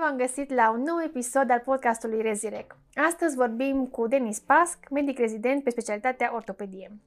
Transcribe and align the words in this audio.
v-am 0.00 0.16
găsit 0.16 0.54
la 0.54 0.70
un 0.70 0.82
nou 0.82 0.96
episod 1.06 1.50
al 1.50 1.62
podcastului 1.64 2.22
Rezirec. 2.22 2.76
Astăzi 2.94 3.36
vorbim 3.36 3.86
cu 3.86 4.06
Denis 4.06 4.40
Pasc, 4.40 4.88
medic 4.90 5.18
rezident 5.18 5.64
pe 5.64 5.70
specialitatea 5.70 6.34
ortopedie. 6.34 7.00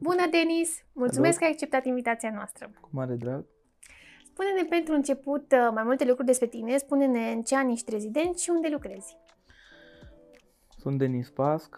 Bună, 0.00 0.22
Denis! 0.30 0.82
Mulțumesc 0.92 1.32
Hello. 1.32 1.38
că 1.38 1.44
ai 1.44 1.50
acceptat 1.50 1.84
invitația 1.84 2.30
noastră. 2.34 2.70
Cu 2.80 2.88
mare 2.92 3.14
drag. 3.14 3.44
Spune-ne 4.24 4.64
pentru 4.68 4.94
început 4.94 5.52
uh, 5.52 5.70
mai 5.74 5.82
multe 5.82 6.04
lucruri 6.04 6.26
despre 6.26 6.46
tine, 6.46 6.76
spune-ne 6.76 7.30
în 7.30 7.42
ce 7.42 7.56
ani 7.56 7.72
ești 7.72 7.90
rezident 7.90 8.38
și 8.38 8.50
unde 8.50 8.68
lucrezi. 8.68 9.16
Sunt 10.76 10.98
Denis 10.98 11.30
Pasc, 11.30 11.76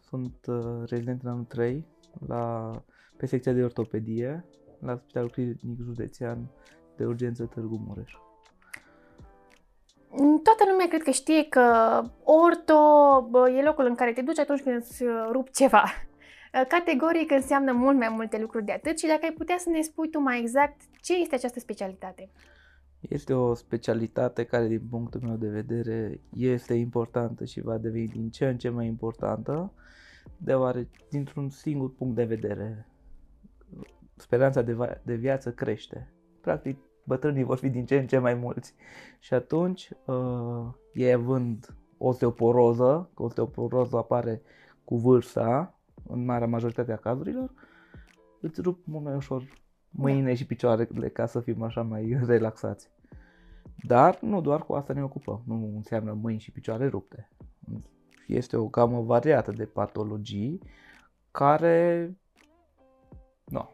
sunt 0.00 0.46
uh, 0.46 0.82
rezident 0.86 1.22
în 1.22 1.30
anul 1.30 1.44
3 1.44 1.86
la, 2.26 2.70
pe 3.16 3.26
secția 3.26 3.52
de 3.52 3.64
ortopedie 3.64 4.44
la 4.80 4.96
Spitalul 4.96 5.30
Clinic 5.30 5.58
Județean 5.82 6.50
de 6.96 7.04
Urgență 7.04 7.44
Târgu 7.44 7.84
Mureș. 7.86 8.12
Toată 10.16 10.64
lumea 10.70 10.88
cred 10.88 11.02
că 11.02 11.10
știe 11.10 11.44
că 11.44 11.62
orto 12.22 12.78
e 13.56 13.62
locul 13.62 13.84
în 13.84 13.94
care 13.94 14.12
te 14.12 14.22
duci 14.22 14.38
atunci 14.38 14.62
când 14.62 14.76
îți 14.76 15.04
rup 15.30 15.50
ceva. 15.50 15.84
Categoric 16.68 17.30
înseamnă 17.30 17.72
mult 17.72 17.96
mai 17.96 18.08
multe 18.08 18.38
lucruri 18.38 18.64
de 18.64 18.72
atât 18.72 18.98
și 18.98 19.06
dacă 19.06 19.20
ai 19.22 19.32
putea 19.32 19.56
să 19.58 19.68
ne 19.70 19.80
spui 19.80 20.08
tu 20.10 20.20
mai 20.20 20.40
exact 20.40 20.80
ce 21.00 21.14
este 21.20 21.34
această 21.34 21.58
specialitate. 21.60 22.30
Este 23.00 23.34
o 23.34 23.54
specialitate 23.54 24.44
care, 24.44 24.66
din 24.66 24.86
punctul 24.90 25.20
meu 25.20 25.36
de 25.36 25.48
vedere, 25.48 26.20
este 26.36 26.74
importantă 26.74 27.44
și 27.44 27.60
va 27.60 27.78
deveni 27.78 28.08
din 28.08 28.30
ce 28.30 28.48
în 28.48 28.58
ce 28.58 28.68
mai 28.68 28.86
importantă, 28.86 29.72
deoarece, 30.36 30.90
dintr-un 31.10 31.48
singur 31.48 31.94
punct 31.94 32.14
de 32.14 32.24
vedere, 32.24 32.86
speranța 34.16 34.62
de, 34.62 34.72
va- 34.72 35.00
de 35.02 35.14
viață 35.14 35.52
crește. 35.52 36.12
Practic, 36.40 36.78
bătrânii 37.04 37.42
vor 37.42 37.56
fi 37.56 37.68
din 37.68 37.86
ce 37.86 37.98
în 37.98 38.06
ce 38.06 38.18
mai 38.18 38.34
mulți. 38.34 38.74
Și 39.18 39.34
atunci, 39.34 39.90
uh, 40.06 40.66
ei 40.92 41.12
având 41.12 41.76
osteoporoză, 41.98 43.10
că 43.14 43.22
osteoporoză 43.22 43.96
apare 43.96 44.42
cu 44.84 44.96
vârsta, 44.96 45.78
în 46.08 46.24
marea 46.24 46.46
majoritate 46.46 46.92
a 46.92 46.96
cazurilor, 46.96 47.52
îți 48.40 48.60
rup 48.60 48.86
mult 48.86 49.04
mai 49.04 49.14
ușor 49.14 49.42
mâinile 49.90 50.28
da. 50.28 50.34
și 50.34 50.46
picioarele 50.46 51.08
ca 51.08 51.26
să 51.26 51.40
fim 51.40 51.62
așa 51.62 51.82
mai 51.82 52.18
relaxați. 52.26 52.90
Dar 53.86 54.18
nu 54.20 54.40
doar 54.40 54.62
cu 54.62 54.72
asta 54.72 54.92
ne 54.92 55.02
ocupăm, 55.02 55.42
nu 55.46 55.72
înseamnă 55.76 56.12
mâini 56.12 56.40
și 56.40 56.50
picioare 56.50 56.86
rupte. 56.86 57.28
Este 58.26 58.56
o 58.56 58.66
gamă 58.66 59.00
variată 59.00 59.50
de 59.50 59.64
patologii 59.64 60.60
care 61.30 62.16
nu, 63.44 63.70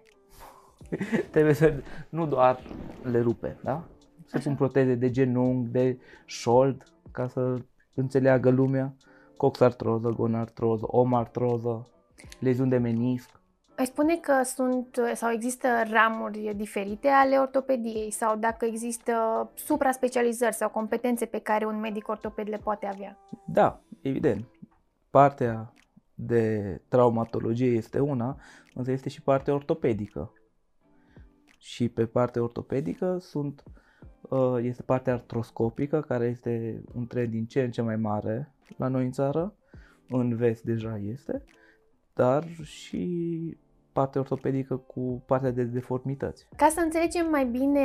trebuie 1.31 1.55
să 1.55 1.83
nu 2.09 2.27
doar 2.27 2.61
le 3.03 3.21
rupe, 3.21 3.57
da? 3.63 3.85
Să 4.25 4.39
pun 4.39 4.55
proteze 4.55 4.95
de 4.95 5.11
genunchi, 5.11 5.71
de 5.71 5.99
șold, 6.25 6.83
ca 7.11 7.29
să 7.29 7.57
înțeleagă 7.95 8.51
lumea, 8.51 8.95
coxartroză, 9.37 10.09
gonartroză, 10.09 10.85
omartroză, 10.87 11.87
leziuni 12.39 12.71
de 12.71 12.77
menisc. 12.77 13.31
Ai 13.77 13.87
spune 13.87 14.17
că 14.17 14.43
sunt 14.45 15.01
sau 15.15 15.31
există 15.31 15.69
ramuri 15.91 16.53
diferite 16.57 17.09
ale 17.09 17.37
ortopediei 17.37 18.11
sau 18.11 18.37
dacă 18.37 18.65
există 18.65 19.13
supra-specializări 19.55 20.55
sau 20.55 20.69
competențe 20.69 21.25
pe 21.25 21.39
care 21.39 21.65
un 21.65 21.81
medic 21.81 22.09
ortoped 22.09 22.49
le 22.49 22.57
poate 22.57 22.87
avea? 22.87 23.19
Da, 23.47 23.81
evident. 24.03 24.45
Partea 25.11 25.73
de 26.15 26.81
traumatologie 26.89 27.71
este 27.71 27.99
una, 27.99 28.37
însă 28.75 28.91
este 28.91 29.09
și 29.09 29.23
partea 29.23 29.55
ortopedică 29.55 30.33
și 31.59 31.89
pe 31.89 32.07
partea 32.07 32.43
ortopedică 32.43 33.19
sunt, 33.21 33.63
uh, 34.21 34.57
este 34.61 34.83
partea 34.83 35.13
artroscopică, 35.13 36.01
care 36.01 36.27
este 36.27 36.83
un 36.95 37.07
trend 37.07 37.31
din 37.31 37.47
ce 37.47 37.63
în 37.63 37.71
ce 37.71 37.83
mai 37.83 37.97
mare 37.97 38.53
la 38.77 38.89
noi 38.89 39.05
în 39.05 39.13
țară, 39.13 39.55
în 40.09 40.37
vest 40.37 40.63
deja 40.63 40.99
este, 40.99 41.45
dar 42.15 42.45
și 42.63 43.57
partea 43.93 44.21
ortopedică 44.21 44.77
cu 44.77 45.23
partea 45.27 45.51
de 45.51 45.65
deformități. 45.65 46.47
Ca 46.57 46.69
să 46.69 46.81
înțelegem 46.81 47.31
mai 47.31 47.47
bine 47.47 47.83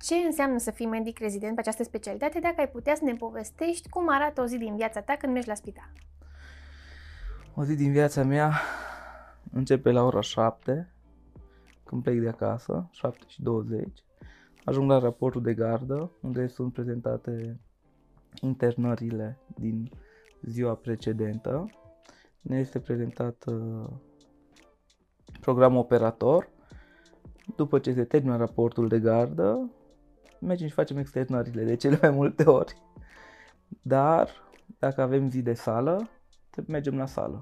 ce 0.00 0.14
înseamnă 0.14 0.58
să 0.58 0.70
fii 0.70 0.86
medic 0.86 1.18
rezident 1.18 1.54
pe 1.54 1.60
această 1.60 1.82
specialitate, 1.82 2.38
dacă 2.38 2.54
ai 2.58 2.68
putea 2.68 2.94
să 2.94 3.04
ne 3.04 3.14
povestești 3.14 3.88
cum 3.88 4.08
arată 4.08 4.42
o 4.42 4.46
zi 4.46 4.58
din 4.58 4.76
viața 4.76 5.00
ta 5.00 5.16
când 5.18 5.32
mergi 5.32 5.48
la 5.48 5.54
spital. 5.54 5.92
O 7.54 7.64
zi 7.64 7.76
din 7.76 7.92
viața 7.92 8.22
mea 8.22 8.52
începe 9.52 9.90
la 9.90 10.02
ora 10.02 10.20
7 10.20 10.92
când 11.90 12.02
plec 12.02 12.20
de 12.20 12.28
acasă, 12.28 12.88
7 12.90 13.24
și 13.26 13.42
20, 13.42 14.04
ajung 14.64 14.90
la 14.90 14.98
raportul 14.98 15.42
de 15.42 15.54
gardă, 15.54 16.10
unde 16.20 16.46
sunt 16.46 16.72
prezentate 16.72 17.60
internările 18.40 19.38
din 19.54 19.90
ziua 20.42 20.74
precedentă. 20.74 21.70
Ne 22.40 22.58
este 22.58 22.80
prezentat 22.80 23.44
uh, 23.46 23.88
programul 25.40 25.78
operator. 25.78 26.48
După 27.56 27.78
ce 27.78 27.92
se 27.92 28.04
termină 28.04 28.36
raportul 28.36 28.88
de 28.88 29.00
gardă, 29.00 29.70
mergem 30.40 30.68
și 30.68 30.74
facem 30.74 30.96
externările 30.96 31.64
de 31.64 31.76
cele 31.76 31.98
mai 32.02 32.10
multe 32.10 32.44
ori. 32.44 32.82
Dar, 33.82 34.30
dacă 34.78 35.00
avem 35.00 35.30
zi 35.30 35.42
de 35.42 35.54
sală, 35.54 36.08
mergem 36.66 36.96
la 36.96 37.06
sală. 37.06 37.38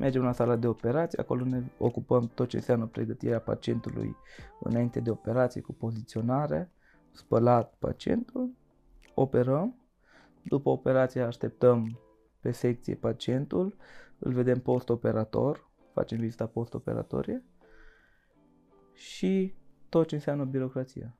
Mergem 0.00 0.22
la 0.22 0.32
sala 0.32 0.56
de 0.56 0.66
operații, 0.66 1.18
acolo 1.18 1.44
ne 1.44 1.62
ocupăm 1.78 2.30
tot 2.34 2.48
ce 2.48 2.56
înseamnă 2.56 2.86
pregătirea 2.86 3.40
pacientului 3.40 4.16
înainte 4.60 5.00
de 5.00 5.10
operație 5.10 5.60
cu 5.60 5.72
poziționare, 5.72 6.72
spălat 7.10 7.74
pacientul, 7.78 8.50
operăm, 9.14 9.74
după 10.42 10.68
operație 10.68 11.22
așteptăm 11.22 11.98
pe 12.40 12.50
secție 12.50 12.94
pacientul, 12.94 13.76
îl 14.18 14.32
vedem 14.32 14.60
post-operator, 14.60 15.70
facem 15.92 16.18
vizita 16.18 16.46
post-operatorie 16.46 17.44
și 18.92 19.54
tot 19.88 20.06
ce 20.06 20.14
înseamnă 20.14 20.44
birocrația. 20.44 21.16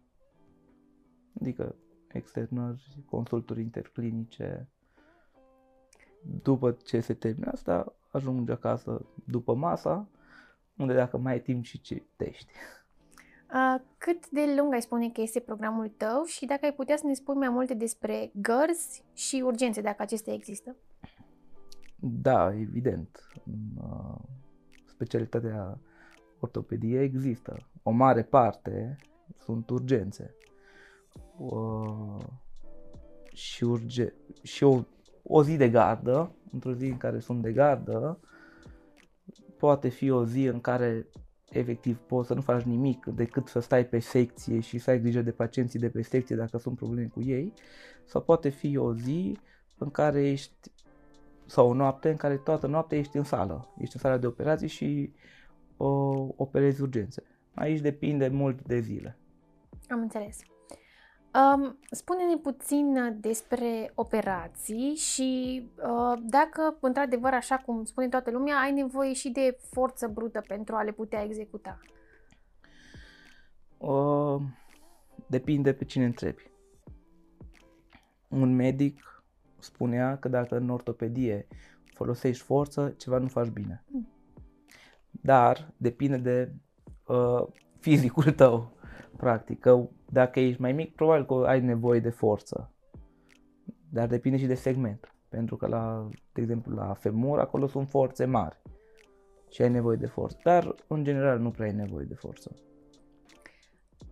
Adică 1.40 1.74
externări, 2.08 3.04
consulturi 3.06 3.60
interclinice. 3.60 4.68
După 6.42 6.76
ce 6.84 7.00
se 7.00 7.14
termină 7.14 7.50
asta, 7.50 7.94
ajungi 8.10 8.52
acasă 8.52 9.06
după 9.24 9.54
masa, 9.54 10.08
unde 10.76 10.94
dacă 10.94 11.16
mai 11.18 11.32
ai 11.32 11.40
timp 11.40 11.64
și 11.64 11.80
citești. 11.80 12.52
Uh, 13.54 13.80
cât 13.98 14.28
de 14.28 14.54
lung 14.58 14.72
ai 14.72 14.82
spune 14.82 15.10
că 15.10 15.20
este 15.20 15.40
programul 15.40 15.88
tău 15.88 16.22
și 16.24 16.46
dacă 16.46 16.64
ai 16.64 16.72
putea 16.72 16.96
să 16.96 17.06
ne 17.06 17.14
spui 17.14 17.34
mai 17.34 17.48
multe 17.48 17.74
despre 17.74 18.30
gărzi 18.34 19.04
și 19.14 19.42
urgențe, 19.44 19.80
dacă 19.80 20.02
acestea 20.02 20.32
există? 20.32 20.76
Da, 22.00 22.54
evident. 22.54 23.28
Uh, 23.82 24.18
specialitatea 24.86 25.78
ortopedie 26.40 27.00
există. 27.00 27.56
O 27.82 27.90
mare 27.90 28.22
parte 28.22 28.96
sunt 29.38 29.70
urgențe. 29.70 30.34
Uh, 31.36 32.24
și, 33.32 33.64
urge- 33.64 34.14
și 34.42 34.64
o 34.64 34.80
o 35.22 35.42
zi 35.42 35.56
de 35.56 35.68
gardă, 35.68 36.34
într-o 36.52 36.72
zi 36.72 36.86
în 36.86 36.96
care 36.96 37.18
sunt 37.18 37.42
de 37.42 37.52
gardă, 37.52 38.18
poate 39.58 39.88
fi 39.88 40.10
o 40.10 40.24
zi 40.24 40.44
în 40.44 40.60
care 40.60 41.06
efectiv 41.50 41.98
poți 41.98 42.28
să 42.28 42.34
nu 42.34 42.40
faci 42.40 42.62
nimic 42.62 43.04
decât 43.04 43.46
să 43.46 43.60
stai 43.60 43.86
pe 43.86 43.98
secție 43.98 44.60
și 44.60 44.78
să 44.78 44.90
ai 44.90 45.00
grijă 45.00 45.22
de 45.22 45.30
pacienții 45.30 45.78
de 45.78 45.88
pe 45.88 46.02
secție 46.02 46.36
dacă 46.36 46.58
sunt 46.58 46.76
probleme 46.76 47.06
cu 47.06 47.22
ei, 47.22 47.52
sau 48.04 48.22
poate 48.22 48.48
fi 48.48 48.76
o 48.76 48.94
zi 48.94 49.38
în 49.78 49.90
care 49.90 50.28
ești 50.28 50.70
sau 51.46 51.68
o 51.68 51.74
noapte 51.74 52.10
în 52.10 52.16
care 52.16 52.36
toată 52.36 52.66
noaptea 52.66 52.98
ești 52.98 53.16
în 53.16 53.24
sală, 53.24 53.74
ești 53.78 53.94
în 53.94 54.00
sala 54.00 54.18
de 54.18 54.26
operații 54.26 54.68
și 54.68 55.12
uh, 55.76 56.28
operezi 56.36 56.82
urgențe. 56.82 57.22
Aici 57.54 57.80
depinde 57.80 58.28
mult 58.28 58.62
de 58.62 58.80
zile. 58.80 59.18
Am 59.88 60.00
înțeles. 60.00 60.38
Um, 61.34 61.78
spune-ne 61.90 62.36
puțin 62.36 62.96
uh, 62.96 63.16
despre 63.20 63.92
operații 63.94 64.94
și 64.94 65.62
uh, 65.76 66.22
dacă, 66.22 66.76
într-adevăr, 66.80 67.32
așa 67.32 67.56
cum 67.56 67.84
spune 67.84 68.08
toată 68.08 68.30
lumea, 68.30 68.56
ai 68.56 68.72
nevoie 68.72 69.12
și 69.12 69.30
de 69.30 69.58
forță 69.70 70.08
brută 70.08 70.42
pentru 70.46 70.74
a 70.74 70.82
le 70.82 70.92
putea 70.92 71.22
executa. 71.22 71.78
Uh, 73.78 74.40
depinde 75.26 75.72
pe 75.72 75.84
cine 75.84 76.04
întrebi. 76.04 76.50
Un 78.28 78.54
medic 78.54 79.24
spunea 79.58 80.18
că 80.18 80.28
dacă 80.28 80.56
în 80.56 80.68
ortopedie 80.68 81.46
folosești 81.94 82.42
forță, 82.44 82.94
ceva 82.96 83.18
nu 83.18 83.28
faci 83.28 83.48
bine. 83.48 83.84
Mm. 83.86 84.08
Dar 85.10 85.72
depinde 85.76 86.16
de 86.16 86.52
uh, 87.06 87.46
fizicul 87.78 88.32
tău, 88.32 88.72
practic. 89.16 89.60
Că 89.60 89.88
dacă 90.12 90.40
ești 90.40 90.60
mai 90.60 90.72
mic, 90.72 90.94
probabil 90.94 91.26
că 91.26 91.34
ai 91.46 91.60
nevoie 91.60 92.00
de 92.00 92.10
forță. 92.10 92.72
Dar 93.88 94.06
depinde 94.06 94.38
și 94.38 94.46
de 94.46 94.54
segment. 94.54 95.14
Pentru 95.28 95.56
că, 95.56 95.66
la, 95.66 96.08
de 96.32 96.40
exemplu, 96.40 96.74
la 96.74 96.94
femur, 96.94 97.38
acolo 97.38 97.66
sunt 97.66 97.88
forțe 97.88 98.24
mari. 98.24 98.62
Și 99.50 99.62
ai 99.62 99.70
nevoie 99.70 99.96
de 99.96 100.06
forță. 100.06 100.38
Dar, 100.44 100.74
în 100.86 101.04
general, 101.04 101.38
nu 101.38 101.50
prea 101.50 101.66
ai 101.66 101.72
nevoie 101.74 102.04
de 102.04 102.14
forță. 102.14 102.56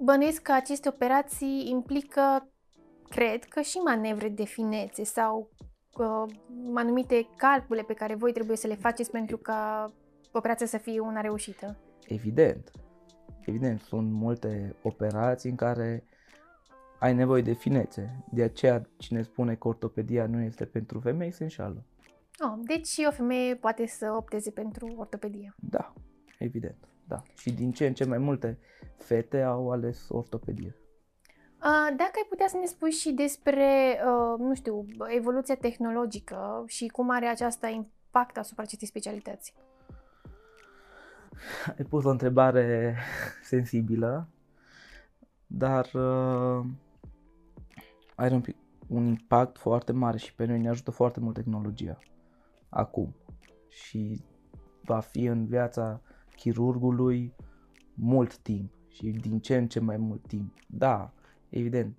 Bănuiesc 0.00 0.43
că 0.43 0.53
aceste 0.53 0.89
operații 0.89 1.69
implică 1.71 2.49
cred 3.09 3.44
că 3.44 3.61
și 3.61 3.77
manevre 3.77 4.29
de 4.29 4.44
finețe 4.44 5.05
sau 5.05 5.51
uh, 5.99 6.35
anumite 6.75 7.29
calcule 7.37 7.83
pe 7.83 7.94
care 7.94 8.15
voi 8.15 8.33
trebuie 8.33 8.56
să 8.56 8.67
le 8.67 8.75
faceți 8.75 9.11
pentru 9.11 9.37
ca 9.37 9.93
operația 10.33 10.67
să 10.67 10.79
fie 10.79 11.01
una 11.01 11.21
reușită. 11.21 11.77
Evident. 12.06 12.71
Evident, 13.49 13.81
sunt 13.81 14.12
multe 14.12 14.77
operații 14.83 15.50
în 15.50 15.56
care 15.56 16.05
ai 16.99 17.15
nevoie 17.15 17.43
de 17.43 17.53
finețe. 17.53 18.25
De 18.31 18.43
aceea, 18.43 18.89
cine 18.97 19.23
spune 19.23 19.55
că 19.55 19.69
ortopedia 19.69 20.27
nu 20.27 20.41
este 20.41 20.65
pentru 20.65 21.00
femei, 21.00 21.31
se 21.31 21.43
înșală. 21.43 21.85
Oh, 22.39 22.59
deci 22.62 22.87
și 22.87 23.06
o 23.09 23.11
femeie 23.11 23.55
poate 23.55 23.87
să 23.87 24.15
opteze 24.17 24.50
pentru 24.50 24.95
ortopedie. 24.97 25.55
Da, 25.56 25.93
evident. 26.39 26.77
Da. 27.06 27.23
Și 27.37 27.53
din 27.53 27.73
ce 27.73 27.87
în 27.87 27.95
ce 27.95 28.05
mai 28.05 28.19
multe 28.19 28.59
fete 28.97 29.43
au 29.43 29.71
ales 29.71 30.09
ortopedie. 30.09 30.77
Uh, 31.62 31.97
Dacă 31.97 32.12
ai 32.15 32.27
putea 32.29 32.49
să 32.49 32.56
ne 32.56 32.67
spui 32.67 32.91
și 32.91 33.12
despre, 33.12 33.99
uh, 34.05 34.39
nu 34.39 34.55
știu, 34.55 34.87
evoluția 35.17 35.56
tehnologică 35.56 36.65
și 36.67 36.87
cum 36.87 37.11
are 37.11 37.27
aceasta 37.27 37.69
impact 37.69 38.37
asupra 38.37 38.62
acestei 38.62 38.89
specialități. 38.89 39.55
Ai 41.79 41.85
pus 41.88 42.05
o 42.05 42.11
întrebare 42.11 42.96
sensibilă, 43.43 44.29
dar 45.46 45.85
uh, 45.94 46.67
are 48.14 48.35
un, 48.35 48.40
pic, 48.40 48.56
un 48.87 49.06
impact 49.06 49.58
foarte 49.58 49.93
mare 49.93 50.19
și 50.19 50.35
pe 50.35 50.44
noi 50.44 50.61
ne 50.61 50.69
ajută 50.69 50.90
foarte 50.90 51.20
mult 51.20 51.35
tehnologia 51.35 51.99
acum 52.69 53.14
și 53.69 54.25
va 54.82 55.00
fi 55.00 55.25
în 55.25 55.46
viața 55.46 56.00
chirurgului 56.37 57.35
mult 57.94 58.37
timp 58.37 58.73
și 58.88 59.11
din 59.11 59.38
ce 59.38 59.56
în 59.56 59.69
ce 59.69 59.81
mai 59.81 59.96
mult 59.96 60.26
timp. 60.26 60.55
Da, 60.67 61.12
evident, 61.49 61.96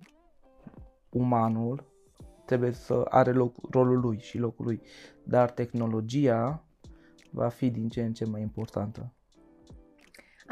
umanul 1.10 1.84
trebuie 2.44 2.72
să 2.72 3.06
are 3.08 3.32
loc, 3.32 3.56
rolul 3.70 4.00
lui 4.00 4.18
și 4.18 4.38
locul 4.38 4.64
lui, 4.64 4.80
dar 5.22 5.50
tehnologia 5.50 6.64
va 7.30 7.48
fi 7.48 7.70
din 7.70 7.88
ce 7.88 8.04
în 8.04 8.12
ce 8.12 8.24
mai 8.24 8.40
importantă. 8.40 9.12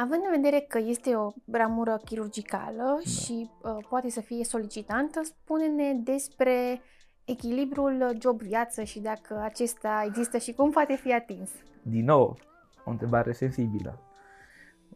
Având 0.00 0.22
în 0.24 0.42
vedere 0.42 0.60
că 0.60 0.78
este 0.78 1.14
o 1.14 1.32
ramură 1.50 2.00
chirurgicală 2.04 3.00
da. 3.04 3.10
și 3.10 3.50
uh, 3.62 3.86
poate 3.88 4.10
să 4.10 4.20
fie 4.20 4.44
solicitantă, 4.44 5.20
spune-ne 5.22 5.94
despre 5.94 6.80
echilibrul 7.24 8.16
job-viață 8.20 8.82
și 8.82 9.00
dacă 9.00 9.40
acesta 9.40 10.02
există 10.06 10.38
și 10.38 10.52
cum 10.52 10.70
poate 10.70 10.94
fi 10.94 11.12
atins. 11.12 11.50
Din 11.82 12.04
nou, 12.04 12.38
o 12.84 12.90
întrebare 12.90 13.32
sensibilă. 13.32 14.00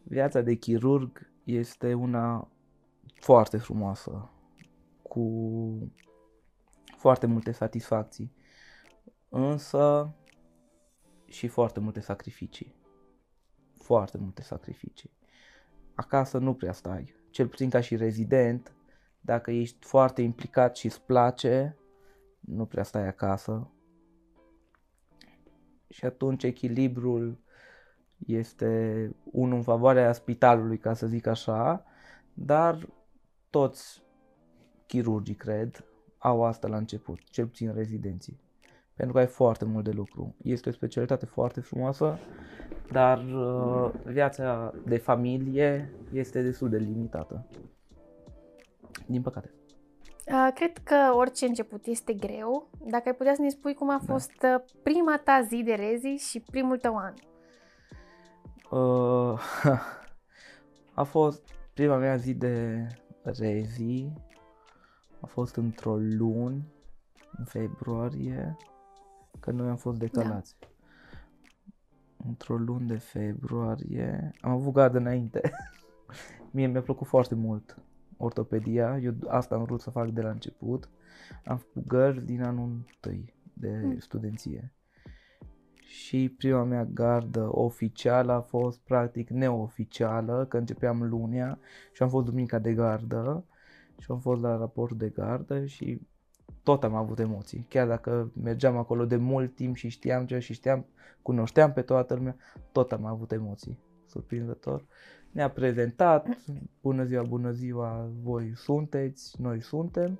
Viața 0.03 0.41
de 0.41 0.53
chirurg 0.53 1.31
este 1.43 1.93
una 1.93 2.47
foarte 3.19 3.57
frumoasă, 3.57 4.29
cu 5.01 5.23
foarte 6.97 7.25
multe 7.25 7.51
satisfacții, 7.51 8.31
însă 9.29 10.13
și 11.25 11.47
foarte 11.47 11.79
multe 11.79 11.99
sacrificii. 11.99 12.81
Foarte 13.83 14.17
multe 14.17 14.41
sacrificii. 14.41 15.11
Acasă 15.93 16.37
nu 16.37 16.53
prea 16.53 16.71
stai, 16.71 17.15
cel 17.29 17.47
puțin 17.47 17.69
ca 17.69 17.79
și 17.79 17.95
rezident, 17.95 18.75
dacă 19.21 19.51
ești 19.51 19.85
foarte 19.85 20.21
implicat 20.21 20.75
și 20.75 20.85
îți 20.85 21.01
place, 21.01 21.77
nu 22.39 22.65
prea 22.65 22.83
stai 22.83 23.07
acasă. 23.07 23.71
Și 25.89 26.05
atunci 26.05 26.43
echilibrul 26.43 27.37
este 28.17 29.11
unul 29.23 29.55
în 29.55 29.63
favoarea 29.63 30.13
spitalului, 30.13 30.77
ca 30.77 30.93
să 30.93 31.07
zic 31.07 31.25
așa, 31.25 31.85
dar 32.33 32.89
toți 33.49 34.03
chirurgii, 34.87 35.35
cred, 35.35 35.85
au 36.17 36.43
asta 36.43 36.67
la 36.67 36.77
început, 36.77 37.19
cel 37.23 37.47
puțin 37.47 37.73
rezidenții. 37.73 38.39
Pentru 38.95 39.13
că 39.13 39.19
ai 39.19 39.27
foarte 39.27 39.65
mult 39.65 39.83
de 39.83 39.91
lucru. 39.91 40.35
Este 40.43 40.69
o 40.69 40.71
specialitate 40.71 41.25
foarte 41.25 41.59
frumoasă, 41.59 42.19
dar 42.91 43.17
uh, 43.17 43.91
viața 44.05 44.73
de 44.85 44.97
familie 44.97 45.93
este 46.11 46.41
destul 46.41 46.69
de 46.69 46.77
limitată. 46.77 47.47
Din 49.05 49.21
păcate. 49.21 49.51
Uh, 50.27 50.49
cred 50.53 50.77
că 50.77 51.11
orice 51.13 51.45
început 51.45 51.85
este 51.85 52.13
greu. 52.13 52.69
Dacă 52.85 53.03
ai 53.05 53.15
putea 53.15 53.33
să 53.33 53.41
ne 53.41 53.49
spui 53.49 53.73
cum 53.73 53.89
a 53.89 54.01
da. 54.05 54.13
fost 54.13 54.31
da. 54.39 54.63
prima 54.83 55.21
ta 55.23 55.41
zi 55.47 55.63
de 55.63 55.73
rezi 55.73 56.29
și 56.29 56.39
primul 56.39 56.77
tău 56.77 56.95
an. 56.95 57.13
Uh, 58.71 59.39
a 60.93 61.03
fost 61.03 61.53
prima 61.73 61.97
mea 61.97 62.15
zi 62.15 62.33
de 62.33 62.87
rezi. 63.23 64.11
A 65.19 65.25
fost 65.25 65.55
într-o 65.55 65.95
luni, 65.95 66.73
în 67.37 67.45
februarie, 67.45 68.57
că 69.43 69.51
noi 69.51 69.69
am 69.69 69.75
fost 69.75 69.99
decalați. 69.99 70.55
Da. 70.59 70.67
Într-o 72.27 72.57
luni 72.57 72.87
de 72.87 72.97
februarie. 72.97 74.31
Am 74.41 74.51
avut 74.51 74.73
gardă 74.73 74.97
înainte. 74.97 75.51
Mie 76.51 76.67
mi-a 76.67 76.81
plăcut 76.81 77.07
foarte 77.07 77.35
mult 77.35 77.77
ortopedia. 78.17 78.97
Eu 78.97 79.13
asta 79.27 79.55
am 79.55 79.63
vrut 79.63 79.81
să 79.81 79.89
fac 79.89 80.09
de 80.09 80.21
la 80.21 80.29
început. 80.29 80.89
Am 81.45 81.57
făcut 81.57 81.87
gărzi 81.87 82.25
din 82.25 82.43
anul 82.43 82.69
întâi 82.69 83.33
de 83.53 83.81
mm. 83.83 83.99
studenție 83.99 84.73
și 85.93 86.29
prima 86.37 86.63
mea 86.63 86.85
gardă 86.85 87.49
oficială 87.51 88.31
a 88.31 88.41
fost 88.41 88.79
practic 88.79 89.29
neoficială, 89.29 90.45
că 90.49 90.57
începeam 90.57 91.03
lunia 91.03 91.59
și 91.91 92.03
am 92.03 92.09
fost 92.09 92.25
duminica 92.25 92.59
de 92.59 92.73
gardă 92.73 93.45
și 93.99 94.11
am 94.11 94.19
fost 94.19 94.41
la 94.41 94.57
raportul 94.57 94.97
de 94.97 95.09
gardă 95.09 95.65
și 95.65 96.01
tot 96.63 96.83
am 96.83 96.95
avut 96.95 97.19
emoții. 97.19 97.65
Chiar 97.69 97.87
dacă 97.87 98.31
mergeam 98.43 98.77
acolo 98.77 99.05
de 99.05 99.15
mult 99.15 99.55
timp 99.55 99.75
și 99.75 99.89
știam 99.89 100.25
ce 100.25 100.39
și 100.39 100.53
știam, 100.53 100.85
cunoșteam 101.21 101.73
pe 101.73 101.81
toată 101.81 102.13
lumea, 102.13 102.35
tot 102.71 102.91
am 102.91 103.05
avut 103.05 103.31
emoții. 103.31 103.79
Surprinzător. 104.05 104.85
Ne-a 105.31 105.49
prezentat, 105.49 106.27
bună 106.81 107.03
ziua, 107.03 107.23
bună 107.23 107.51
ziua, 107.51 108.09
voi 108.21 108.51
sunteți, 108.55 109.41
noi 109.41 109.61
suntem. 109.61 110.19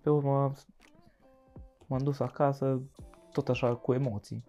Pe 0.00 0.10
urmă 0.10 0.52
m-am 1.86 2.02
dus 2.02 2.20
acasă, 2.20 2.82
tot 3.32 3.48
așa 3.48 3.74
cu 3.74 3.92
emoții. 3.92 4.44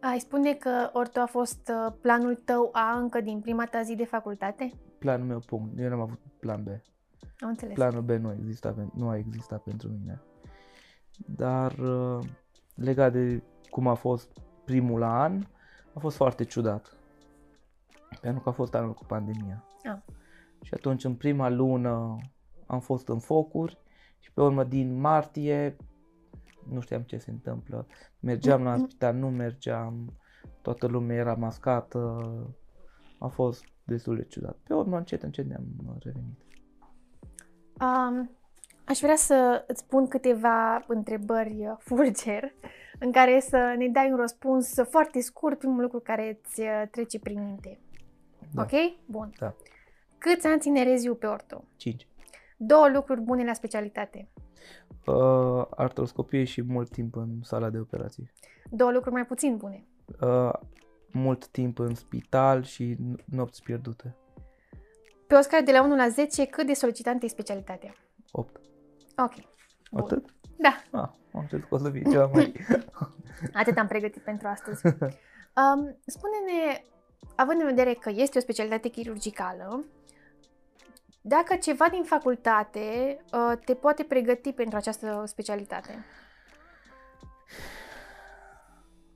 Ai 0.00 0.18
spune 0.18 0.54
că 0.54 0.90
orto 0.92 1.20
a 1.20 1.26
fost 1.26 1.68
uh, 1.68 1.92
planul 2.00 2.34
tău 2.34 2.68
A 2.72 2.98
încă 2.98 3.20
din 3.20 3.40
prima 3.40 3.64
ta 3.64 3.82
zi 3.82 3.94
de 3.94 4.04
facultate? 4.04 4.72
Planul 4.98 5.26
meu, 5.26 5.38
punct. 5.38 5.78
Eu 5.78 5.88
n-am 5.88 6.00
avut 6.00 6.18
plan 6.38 6.62
B. 6.62 6.68
Am 7.40 7.48
înțeles. 7.48 7.74
Planul 7.74 8.02
B 8.02 8.10
nu, 8.10 8.32
exista, 8.32 8.88
nu 8.94 9.08
a 9.08 9.16
existat 9.16 9.62
pentru 9.62 9.88
mine. 9.88 10.22
Dar 11.16 11.78
uh, 11.78 12.24
legat 12.74 13.12
de 13.12 13.42
cum 13.70 13.86
a 13.86 13.94
fost 13.94 14.38
primul 14.64 15.02
an, 15.02 15.46
a 15.94 15.98
fost 15.98 16.16
foarte 16.16 16.44
ciudat. 16.44 16.96
Pentru 18.20 18.42
că 18.42 18.48
a 18.48 18.52
fost 18.52 18.74
anul 18.74 18.94
cu 18.94 19.04
pandemia. 19.04 19.64
Ah. 19.82 19.98
Și 20.62 20.74
atunci, 20.74 21.04
în 21.04 21.14
prima 21.14 21.48
lună, 21.48 22.16
am 22.66 22.80
fost 22.80 23.08
în 23.08 23.18
focuri 23.18 23.78
și 24.18 24.32
pe 24.32 24.40
urmă 24.40 24.64
din 24.64 25.00
martie 25.00 25.76
nu 26.68 26.80
știam 26.80 27.02
ce 27.02 27.18
se 27.18 27.30
întâmplă. 27.30 27.86
Mergeam 28.20 28.62
la 28.62 28.76
spital, 28.76 29.14
nu 29.14 29.30
mergeam, 29.30 30.12
toată 30.62 30.86
lumea 30.86 31.16
era 31.16 31.34
mascată, 31.34 32.22
a 33.18 33.26
fost 33.26 33.64
destul 33.84 34.16
de 34.16 34.24
ciudat. 34.24 34.56
Pe 34.56 34.74
urmă, 34.74 34.96
încet, 34.96 35.22
încet 35.22 35.46
ne-am 35.46 35.98
revenit. 35.98 36.38
Um, 37.80 38.30
aș 38.84 38.98
vrea 38.98 39.16
să 39.16 39.64
îți 39.66 39.86
pun 39.86 40.08
câteva 40.08 40.84
întrebări 40.86 41.74
fulger 41.86 42.52
în 42.98 43.12
care 43.12 43.40
să 43.40 43.74
ne 43.78 43.88
dai 43.88 44.10
un 44.10 44.16
răspuns 44.16 44.74
foarte 44.90 45.20
scurt, 45.20 45.58
primul 45.58 45.80
lucru 45.80 46.00
care 46.00 46.40
îți 46.42 46.62
trece 46.90 47.18
prin 47.18 47.44
minte. 47.44 47.78
Da. 48.52 48.62
Ok? 48.62 48.70
Bun. 49.06 49.32
Da. 49.38 49.54
Câți 50.18 50.46
ani 50.46 50.60
ține 50.60 50.82
reziu 50.82 51.14
pe 51.14 51.26
orto? 51.26 51.64
5. 51.76 52.06
Două 52.56 52.88
lucruri 52.88 53.20
bune 53.20 53.44
la 53.44 53.52
specialitate. 53.52 54.28
Uh, 55.06 55.64
artroscopie 55.70 56.44
și 56.44 56.62
mult 56.62 56.90
timp 56.90 57.16
în 57.16 57.28
sala 57.42 57.70
de 57.70 57.78
operații. 57.78 58.30
Două 58.70 58.90
lucruri 58.90 59.14
mai 59.14 59.26
puțin 59.26 59.56
bune. 59.56 59.84
Uh, 60.20 60.52
mult 61.12 61.46
timp 61.46 61.78
în 61.78 61.94
spital 61.94 62.62
și 62.62 62.96
nopți 63.24 63.62
pierdute. 63.62 64.16
Pe 65.30 65.36
o 65.36 65.40
scară 65.40 65.62
de 65.64 65.72
la 65.72 65.82
1 65.82 65.96
la 65.96 66.08
10, 66.08 66.46
cât 66.46 66.66
de 66.66 66.72
solicitantă 66.72 67.24
e 67.24 67.28
specialitatea? 67.28 67.94
8. 68.30 68.60
Ok. 69.16 69.34
Bun. 69.90 70.02
Atât? 70.02 70.34
Da. 70.56 70.82
Ah, 70.90 71.08
am 71.32 71.46
crezut 71.48 71.68
că 71.68 71.74
o 71.74 71.78
să 71.78 71.90
fie 71.90 72.02
ceva 72.10 72.26
mai... 72.26 72.52
Atât 73.60 73.78
am 73.78 73.86
pregătit 73.86 74.22
pentru 74.22 74.48
astăzi. 74.48 74.86
Um, 74.86 75.98
spune-ne, 76.06 76.84
având 77.34 77.60
în 77.60 77.66
vedere 77.66 77.94
că 77.94 78.10
este 78.14 78.38
o 78.38 78.40
specialitate 78.40 78.88
chirurgicală, 78.88 79.84
dacă 81.20 81.56
ceva 81.56 81.88
din 81.90 82.02
facultate 82.02 83.18
uh, 83.32 83.58
te 83.64 83.74
poate 83.74 84.02
pregăti 84.02 84.52
pentru 84.52 84.76
această 84.76 85.22
specialitate. 85.26 86.04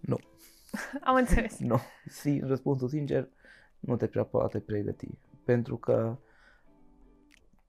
Nu. 0.00 0.18
Am 1.08 1.14
înțeles. 1.14 1.58
Nu. 1.58 1.80
Si, 2.06 2.40
răspunsul 2.42 2.88
sincer, 2.88 3.28
nu 3.78 3.96
te 3.96 4.06
prea 4.06 4.24
poate 4.24 4.60
pregăti. 4.60 5.18
Pentru 5.44 5.76
că 5.76 6.18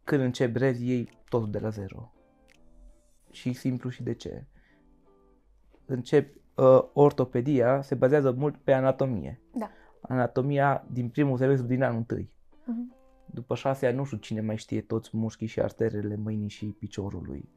când 0.03 0.21
începi 0.21 0.57
rezi, 0.57 0.85
iei 0.85 1.09
totul 1.29 1.51
de 1.51 1.59
la 1.59 1.69
zero. 1.69 2.13
Și 3.31 3.53
simplu 3.53 3.89
și 3.89 4.03
de 4.03 4.13
ce. 4.13 4.45
Începi, 5.85 6.39
uh, 6.55 6.83
ortopedia 6.93 7.81
se 7.81 7.95
bazează 7.95 8.31
mult 8.31 8.57
pe 8.57 8.73
anatomie. 8.73 9.41
Da. 9.53 9.69
Anatomia 10.01 10.85
din 10.91 11.09
primul 11.09 11.37
semestru 11.37 11.67
din 11.67 11.83
anul 11.83 11.97
întâi. 11.97 12.31
Mhm. 12.65 12.95
După 13.25 13.55
șase 13.55 13.87
ani 13.87 13.95
nu 13.95 14.03
știu 14.03 14.17
cine 14.17 14.41
mai 14.41 14.57
știe 14.57 14.81
toți 14.81 15.09
mușchii 15.17 15.47
și 15.47 15.61
arterele 15.61 16.15
mâinii 16.15 16.49
și 16.49 16.65
piciorului. 16.65 17.49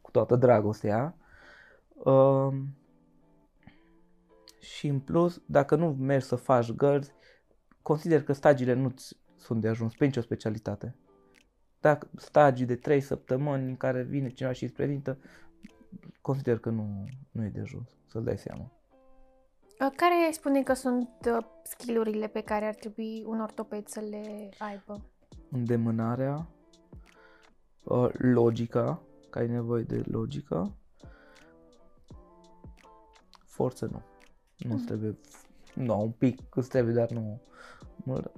Cu 0.00 0.10
toată 0.10 0.36
dragostea. 0.36 1.16
Uh, 1.94 2.52
și 4.60 4.86
în 4.86 5.00
plus, 5.00 5.42
dacă 5.46 5.76
nu 5.76 5.96
mergi 5.98 6.26
să 6.26 6.36
faci 6.36 6.72
gărzi, 6.72 7.12
consider 7.82 8.22
că 8.22 8.32
stagiile 8.32 8.72
nu 8.72 8.94
sunt 9.42 9.60
de 9.60 9.68
ajuns 9.68 9.94
pe 9.94 10.04
nicio 10.04 10.20
specialitate. 10.20 10.94
Dacă 11.80 12.08
stagii 12.16 12.66
de 12.66 12.76
3 12.76 13.00
săptămâni 13.00 13.68
în 13.68 13.76
care 13.76 14.02
vine 14.02 14.28
cineva 14.28 14.54
și 14.54 14.64
îți 14.64 14.72
prezintă, 14.72 15.18
consider 16.20 16.58
că 16.58 16.70
nu, 16.70 17.04
nu 17.30 17.44
e 17.44 17.48
de 17.48 17.60
ajuns, 17.60 17.88
să-ți 18.06 18.24
dai 18.24 18.38
seama. 18.38 18.70
Uh, 19.80 19.90
Care 19.96 20.30
spune 20.32 20.62
că 20.62 20.72
sunt 20.72 21.08
uh, 21.26 21.44
skillurile 21.62 22.26
pe 22.26 22.40
care 22.40 22.64
ar 22.64 22.74
trebui 22.74 23.22
un 23.26 23.40
ortoped 23.40 23.86
să 23.86 24.00
le 24.00 24.48
aibă? 24.58 25.00
Îndemânarea, 25.50 26.46
uh, 27.84 28.08
logica, 28.12 29.02
că 29.30 29.38
ai 29.38 29.48
nevoie 29.48 29.82
de 29.82 30.02
logică, 30.06 30.76
forță 33.46 33.86
nu. 33.92 34.02
Nu 34.68 34.74
Mhm. 34.74 34.84
trebuie, 34.84 35.16
nu, 35.74 36.00
un 36.02 36.10
pic 36.10 36.38
îți 36.56 36.68
trebuie, 36.68 36.94
dar 36.94 37.10
nu 37.10 37.40
mult. 38.04 38.30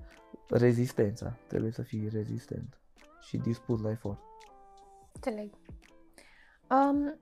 Rezistența, 0.49 1.37
trebuie 1.47 1.71
să 1.71 1.83
fii 1.83 2.09
rezistent 2.09 2.79
și 3.21 3.37
dispus 3.37 3.81
la 3.81 3.91
efort. 3.91 4.19
Înțeleg. 5.13 5.53
Um, 6.71 7.19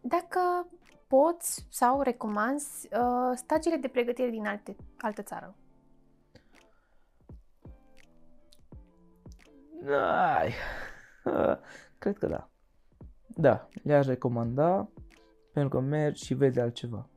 dacă 0.00 0.68
poți 1.06 1.66
sau 1.70 2.02
recomanzi 2.02 2.88
uh, 2.92 3.36
stagiile 3.36 3.76
de 3.76 3.88
pregătire 3.88 4.30
din 4.30 4.46
alte, 4.46 4.76
altă 4.98 5.22
țară. 5.22 5.56
Ai, 10.36 10.52
cred 11.98 12.18
că 12.18 12.26
da. 12.26 12.50
Da, 13.26 13.68
le-aș 13.82 14.06
recomanda 14.06 14.88
pentru 15.52 15.78
că 15.78 15.84
mergi 15.84 16.24
și 16.24 16.34
vezi 16.34 16.60
altceva. 16.60 17.08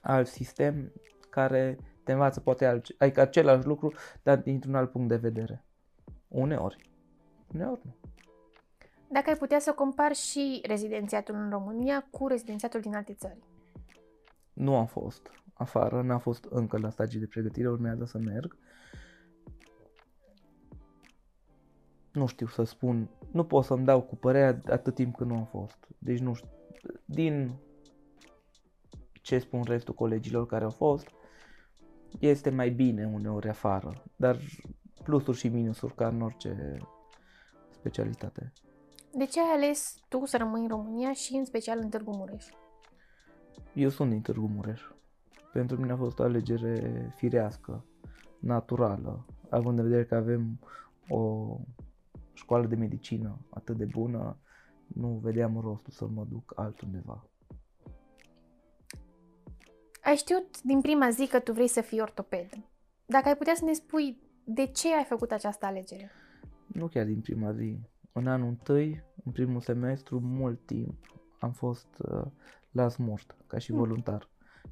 Alt 0.00 0.26
sistem 0.26 0.92
care 1.30 1.78
te 2.04 2.12
învață 2.12 2.40
poate 2.40 2.66
alt, 2.66 2.86
adică 2.98 3.20
același 3.20 3.66
lucru, 3.66 3.92
dar 4.22 4.38
dintr-un 4.38 4.74
alt 4.74 4.90
punct 4.90 5.08
de 5.08 5.16
vedere. 5.16 5.64
Uneori. 6.28 6.90
Uneori 7.54 7.80
nu. 7.84 7.94
Dacă 9.08 9.30
ai 9.30 9.36
putea 9.36 9.58
să 9.58 9.72
compari 9.72 10.14
și 10.14 10.62
rezidențiatul 10.66 11.34
în 11.34 11.50
România 11.50 12.06
cu 12.10 12.26
rezidențiatul 12.26 12.80
din 12.80 12.94
alte 12.94 13.14
țări. 13.14 13.42
Nu 14.52 14.76
am 14.76 14.86
fost 14.86 15.30
afară, 15.54 16.02
n-am 16.02 16.18
fost 16.18 16.44
încă 16.50 16.78
la 16.78 16.90
stagii 16.90 17.20
de 17.20 17.26
pregătire, 17.26 17.68
urmează 17.68 18.04
să 18.04 18.18
merg. 18.18 18.56
Nu 22.12 22.26
știu 22.26 22.46
să 22.46 22.62
spun, 22.62 23.10
nu 23.30 23.44
pot 23.44 23.64
să-mi 23.64 23.84
dau 23.84 24.02
cu 24.02 24.16
părerea 24.16 24.60
atât 24.72 24.94
timp 24.94 25.16
cât 25.16 25.26
nu 25.26 25.36
am 25.36 25.44
fost. 25.44 25.88
Deci 25.98 26.18
nu 26.18 26.34
știu, 26.34 26.48
din 27.04 27.54
ce 29.12 29.38
spun 29.38 29.62
restul 29.62 29.94
colegilor 29.94 30.46
care 30.46 30.64
au 30.64 30.70
fost, 30.70 31.08
este 32.18 32.50
mai 32.50 32.70
bine 32.70 33.06
uneori 33.06 33.48
afară, 33.48 34.02
dar 34.16 34.38
plusuri 35.04 35.36
și 35.36 35.48
minusuri 35.48 35.94
ca 35.94 36.08
în 36.08 36.20
orice 36.20 36.78
specialitate. 37.70 38.52
De 39.14 39.26
ce 39.26 39.40
ai 39.40 39.52
ales 39.54 39.96
tu 40.08 40.24
să 40.24 40.36
rămâi 40.36 40.60
în 40.60 40.68
România 40.68 41.12
și 41.12 41.34
în 41.34 41.44
special 41.44 41.78
în 41.78 41.88
Târgu 41.88 42.10
Mureș? 42.10 42.46
Eu 43.74 43.88
sunt 43.88 44.10
din 44.10 44.20
Târgu 44.20 44.46
Mureș. 44.46 44.82
Pentru 45.52 45.76
mine 45.76 45.92
a 45.92 45.96
fost 45.96 46.18
o 46.18 46.22
alegere 46.22 47.12
firească, 47.16 47.84
naturală, 48.38 49.26
având 49.48 49.78
în 49.78 49.84
vedere 49.84 50.04
că 50.04 50.14
avem 50.14 50.58
o 51.08 51.56
școală 52.32 52.66
de 52.66 52.74
medicină 52.74 53.38
atât 53.50 53.76
de 53.76 53.84
bună, 53.84 54.36
nu 54.86 55.08
vedeam 55.22 55.60
rostul 55.60 55.92
să 55.92 56.06
mă 56.06 56.26
duc 56.30 56.52
altundeva. 56.56 57.26
Ai 60.04 60.16
știut 60.16 60.62
din 60.62 60.80
prima 60.80 61.10
zi 61.10 61.26
că 61.26 61.40
tu 61.40 61.52
vrei 61.52 61.68
să 61.68 61.80
fii 61.80 62.00
ortoped. 62.00 62.48
Dacă 63.06 63.28
ai 63.28 63.36
putea 63.36 63.54
să 63.54 63.64
ne 63.64 63.72
spui 63.72 64.18
de 64.44 64.66
ce 64.66 64.94
ai 64.94 65.04
făcut 65.04 65.30
această 65.32 65.66
alegere? 65.66 66.10
Nu 66.66 66.86
chiar 66.88 67.04
din 67.04 67.20
prima 67.20 67.52
zi. 67.52 67.78
În 68.12 68.26
anul 68.26 68.48
întâi, 68.48 69.02
în 69.24 69.32
primul 69.32 69.60
semestru, 69.60 70.20
mult 70.20 70.66
timp 70.66 70.94
am 71.38 71.52
fost 71.52 71.88
uh, 71.98 72.22
la 72.70 72.88
smurt, 72.88 73.36
ca 73.46 73.58
și 73.58 73.72
Mm. 73.72 73.78
voluntar. 73.78 74.28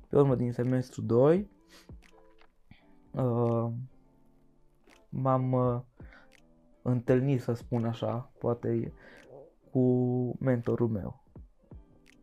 Pe 0.08 0.16
urmă, 0.18 0.34
din 0.34 0.52
semestru 0.52 1.02
2, 1.02 1.50
uh, 3.12 3.70
m-am 5.08 5.52
uh, 5.52 5.80
întâlnit, 6.82 7.40
să 7.40 7.52
spun 7.52 7.84
așa, 7.84 8.32
poate 8.38 8.92
cu 9.70 9.80
mentorul 10.40 10.88
meu, 10.88 11.24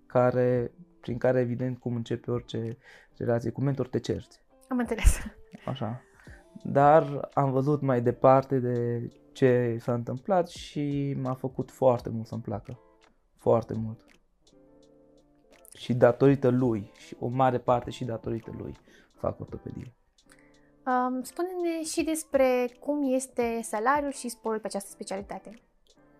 care, 0.05 0.71
prin 1.07 1.19
care, 1.19 1.39
evident, 1.39 1.79
cum 1.79 1.95
începe 1.95 2.31
orice 2.31 2.77
relație 3.17 3.49
cu 3.49 3.61
mentor, 3.61 3.87
te 3.87 3.99
cerți. 3.99 4.41
Am 4.67 4.77
înțeles. 4.77 5.17
Așa. 5.65 6.01
Dar 6.63 7.29
am 7.33 7.51
văzut 7.51 7.81
mai 7.81 8.01
departe 8.01 8.59
de 8.59 9.09
ce 9.31 9.77
s-a 9.79 9.93
întâmplat 9.93 10.47
și 10.47 11.15
m-a 11.21 11.33
făcut 11.33 11.71
foarte 11.71 12.09
mult 12.09 12.27
să-mi 12.27 12.41
placă. 12.41 12.79
Foarte 13.37 13.73
mult. 13.73 14.05
Și 15.77 15.93
datorită 15.93 16.49
lui, 16.49 16.91
și 16.97 17.15
o 17.19 17.27
mare 17.27 17.57
parte 17.57 17.89
și 17.89 18.05
datorită 18.05 18.51
lui, 18.57 18.73
fac 19.13 19.39
ortopedie. 19.39 19.93
Um, 20.85 21.21
spune-ne 21.23 21.83
și 21.83 22.03
despre 22.03 22.77
cum 22.79 23.13
este 23.13 23.59
salariul 23.61 24.11
și 24.11 24.29
sporul 24.29 24.59
pe 24.59 24.67
această 24.67 24.89
specialitate. 24.89 25.49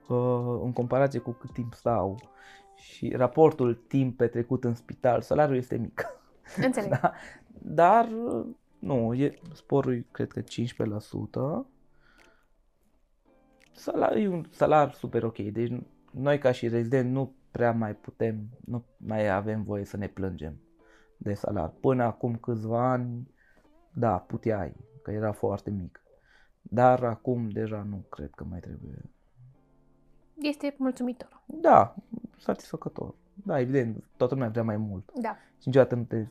Uh, 0.08 0.60
în 0.64 0.74
comparație 0.74 1.20
cu 1.20 1.32
cât 1.32 1.54
timp 1.54 1.74
stau 1.74 2.20
și 2.78 3.10
raportul 3.16 3.76
timp 3.76 4.18
petrecut 4.18 4.64
în 4.64 4.74
spital, 4.74 5.22
salariul 5.22 5.58
este 5.58 5.78
mic. 5.78 6.06
Înțeleg. 6.66 6.90
Da? 6.90 7.14
Dar, 7.62 8.10
nu, 8.80 9.14
e, 9.14 9.40
sporul 9.54 9.94
e, 9.94 10.06
cred 10.12 10.32
că 10.32 10.42
15%. 10.42 10.46
Salar, 13.72 14.16
e 14.16 14.28
un 14.28 14.46
salar 14.50 14.94
super 14.94 15.24
ok. 15.24 15.38
Deci 15.38 15.72
noi 16.12 16.38
ca 16.38 16.52
și 16.52 16.68
rezident 16.68 17.12
nu 17.12 17.36
prea 17.52 17.72
mai 17.72 17.96
putem, 17.96 18.50
nu 18.66 18.86
mai 18.98 19.30
avem 19.30 19.64
voie 19.64 19.86
să 19.86 19.98
ne 19.98 20.08
plângem 20.08 20.62
de 21.18 21.34
salar. 21.34 21.70
Până 21.70 22.04
acum 22.04 22.36
câțiva 22.36 22.92
ani, 22.92 23.32
da, 23.94 24.18
puteai, 24.18 24.76
că 25.04 25.12
era 25.12 25.32
foarte 25.32 25.70
mic. 25.70 26.02
Dar 26.62 27.04
acum 27.04 27.50
deja 27.50 27.86
nu 27.90 28.06
cred 28.10 28.30
că 28.36 28.44
mai 28.44 28.60
trebuie. 28.60 29.10
Este 30.42 30.76
mulțumitor. 30.78 31.44
Da, 31.46 31.96
satisfăcător. 32.40 33.14
Da, 33.34 33.60
evident, 33.60 34.04
toată 34.18 34.34
lumea 34.34 34.50
vrea 34.50 34.64
mai 34.64 34.78
mult 34.78 35.12
Da. 35.22 35.38
și 35.60 35.68
niciodată 35.68 35.96
nu 35.96 36.04
te 36.04 36.18
uh, 36.18 36.28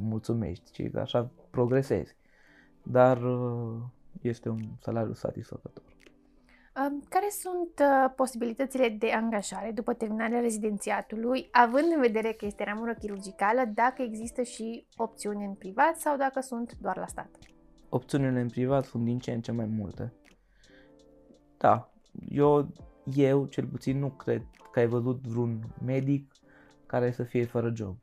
mulțumești, 0.00 0.70
ci 0.70 0.94
așa 0.94 1.30
progresezi. 1.50 2.16
Dar 2.82 3.22
uh, 3.22 3.80
este 4.22 4.48
un 4.48 4.60
salariu 4.80 5.12
satisfăcător. 5.12 5.82
Um, 6.86 7.02
care 7.08 7.26
sunt 7.30 7.80
uh, 7.80 8.12
posibilitățile 8.16 8.88
de 8.88 9.10
angajare 9.10 9.70
după 9.70 9.92
terminarea 9.92 10.40
rezidențiatului, 10.40 11.48
având 11.52 11.92
în 11.94 12.00
vedere 12.00 12.32
că 12.32 12.46
este 12.46 12.64
ramură 12.64 12.94
chirurgicală, 12.94 13.64
dacă 13.74 14.02
există 14.02 14.42
și 14.42 14.86
opțiuni 14.96 15.44
în 15.44 15.54
privat 15.54 15.96
sau 15.96 16.16
dacă 16.16 16.40
sunt 16.40 16.76
doar 16.80 16.96
la 16.96 17.06
stat? 17.06 17.28
Opțiunile 17.88 18.40
în 18.40 18.48
privat 18.48 18.84
sunt 18.84 19.04
din 19.04 19.18
ce 19.18 19.32
în 19.32 19.40
ce 19.40 19.52
mai 19.52 19.66
multe. 19.66 20.12
Da, 21.56 21.90
eu, 22.28 22.68
eu 23.14 23.46
cel 23.46 23.66
puțin 23.66 23.98
nu 23.98 24.08
cred 24.08 24.42
că 24.72 24.78
ai 24.78 24.86
văzut 24.86 25.26
vreun 25.26 25.74
medic 25.84 26.32
care 26.86 27.10
să 27.10 27.22
fie 27.22 27.44
fără 27.44 27.72
job. 27.74 27.96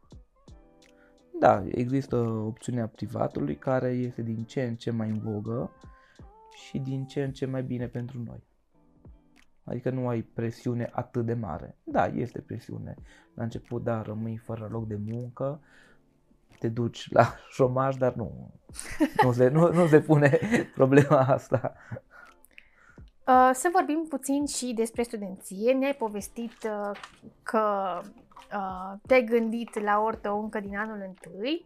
Da, 1.40 1.64
există 1.68 2.16
opțiunea 2.18 2.88
privatului 2.88 3.56
care 3.56 3.90
este 3.90 4.22
din 4.22 4.44
ce 4.44 4.64
în 4.64 4.76
ce 4.76 4.92
mai 4.92 5.10
în 5.10 5.20
vogă 5.20 5.72
și 6.56 6.80
din 6.80 7.06
ce 7.06 7.24
în 7.24 7.32
ce 7.32 7.46
mai 7.46 7.64
bine 7.64 7.88
pentru 7.88 8.24
noi. 8.26 8.44
Adică 9.64 9.90
nu 9.90 10.08
ai 10.08 10.22
presiune 10.22 10.90
atât 10.92 11.26
de 11.26 11.34
mare. 11.34 11.78
Da, 11.84 12.06
este 12.06 12.42
presiune. 12.42 12.96
La 13.34 13.44
început, 13.44 13.84
da, 13.84 14.02
rămâi 14.02 14.38
fără 14.38 14.68
loc 14.72 14.88
de 14.88 15.00
muncă, 15.12 15.62
te 16.60 16.70
duci 16.70 17.12
la 17.12 17.36
șomaj, 17.56 17.96
dar 17.96 18.14
nu, 18.14 18.52
nu 19.24 19.32
se, 19.32 19.48
nu, 19.48 19.74
nu 19.74 19.88
se 19.88 20.02
pune 20.02 20.40
problema 20.76 21.20
asta. 21.20 21.74
Uh, 23.28 23.50
să 23.54 23.70
vorbim 23.72 24.06
puțin 24.10 24.46
și 24.46 24.74
despre 24.74 25.04
studenție. 25.04 25.74
Ne-ai 25.74 25.96
povestit 25.96 26.64
uh, 26.64 27.00
că 27.44 28.02
uh, 28.54 28.94
te-ai 29.08 29.24
gândit 29.24 29.80
la 29.80 30.00
ortă 30.00 30.32
încă 30.32 30.60
din 30.60 30.78
anul 30.78 31.04
întâi. 31.08 31.66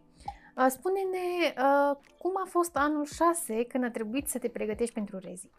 Uh, 0.56 0.66
spune-ne 0.68 1.54
uh, 1.56 1.96
cum 2.18 2.32
a 2.44 2.46
fost 2.48 2.76
anul 2.76 3.04
6 3.04 3.64
când 3.64 3.84
a 3.84 3.90
trebuit 3.90 4.28
să 4.28 4.38
te 4.38 4.48
pregătești 4.48 4.94
pentru 4.94 5.18
rezi. 5.18 5.50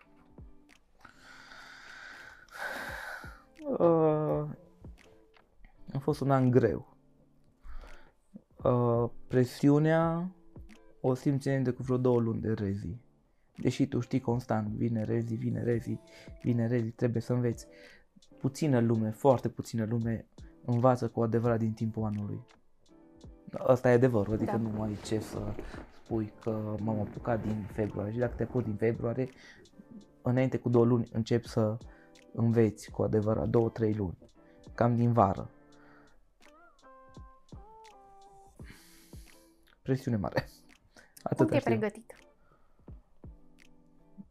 Uh, 3.68 4.46
a 5.94 6.00
fost 6.00 6.22
un 6.22 6.32
an 6.32 6.52
greu. 6.52 6.98
Uh, 8.64 9.10
presiunea 9.28 10.32
o 11.02 11.14
simți 11.14 11.48
înainte 11.48 11.72
cu 11.72 11.84
vreo 11.84 11.98
două 11.98 12.20
luni 12.20 12.42
de 12.42 12.54
rezi. 12.54 12.98
Deși 13.62 13.88
tu 13.88 14.00
știi 14.00 14.20
constant, 14.20 14.68
vine 14.68 15.04
rezi, 15.04 15.36
vine 15.36 15.64
rezi, 15.64 16.00
vine 16.42 16.68
rezi, 16.68 16.90
trebuie 16.90 17.22
să 17.22 17.34
înveți. 17.34 17.68
Puțină 18.40 18.80
lume, 18.80 19.10
foarte 19.12 19.50
puțină 19.50 19.86
lume 19.86 20.26
învață 20.66 21.08
cu 21.08 21.22
adevărat 21.22 21.60
din 21.60 21.74
timpul 21.74 22.04
anului. 22.04 22.40
Asta 23.52 23.90
e 23.90 23.94
adevărul, 23.94 24.34
adică 24.34 24.52
Da. 24.52 24.58
nu 24.58 24.82
ai 24.82 24.98
ce 25.06 25.20
să 25.20 25.54
spui 26.04 26.34
că 26.42 26.76
m-am 26.80 27.00
apucat 27.00 27.42
din 27.42 27.68
februarie 27.74 28.12
și 28.14 28.20
dacă 28.20 28.34
te 28.36 28.44
apuci 28.44 28.66
din 28.66 28.76
februarie, 28.76 29.30
înainte 30.22 30.58
cu 30.58 30.70
două 30.70 30.86
luni 30.86 31.10
începi 31.12 31.48
să 31.48 31.78
înveți 32.34 32.92
cu 32.92 33.02
adevărat, 33.02 33.50
două, 33.50 33.70
trei 33.70 33.94
luni, 33.94 34.18
cam 34.76 34.96
din 34.96 35.14
vară. 35.14 35.50
Presiune 39.82 40.18
mare. 40.18 40.50
Cum 40.94 41.04
Atât 41.24 41.48
te-ai 41.48 41.60
pregătit? 41.60 42.21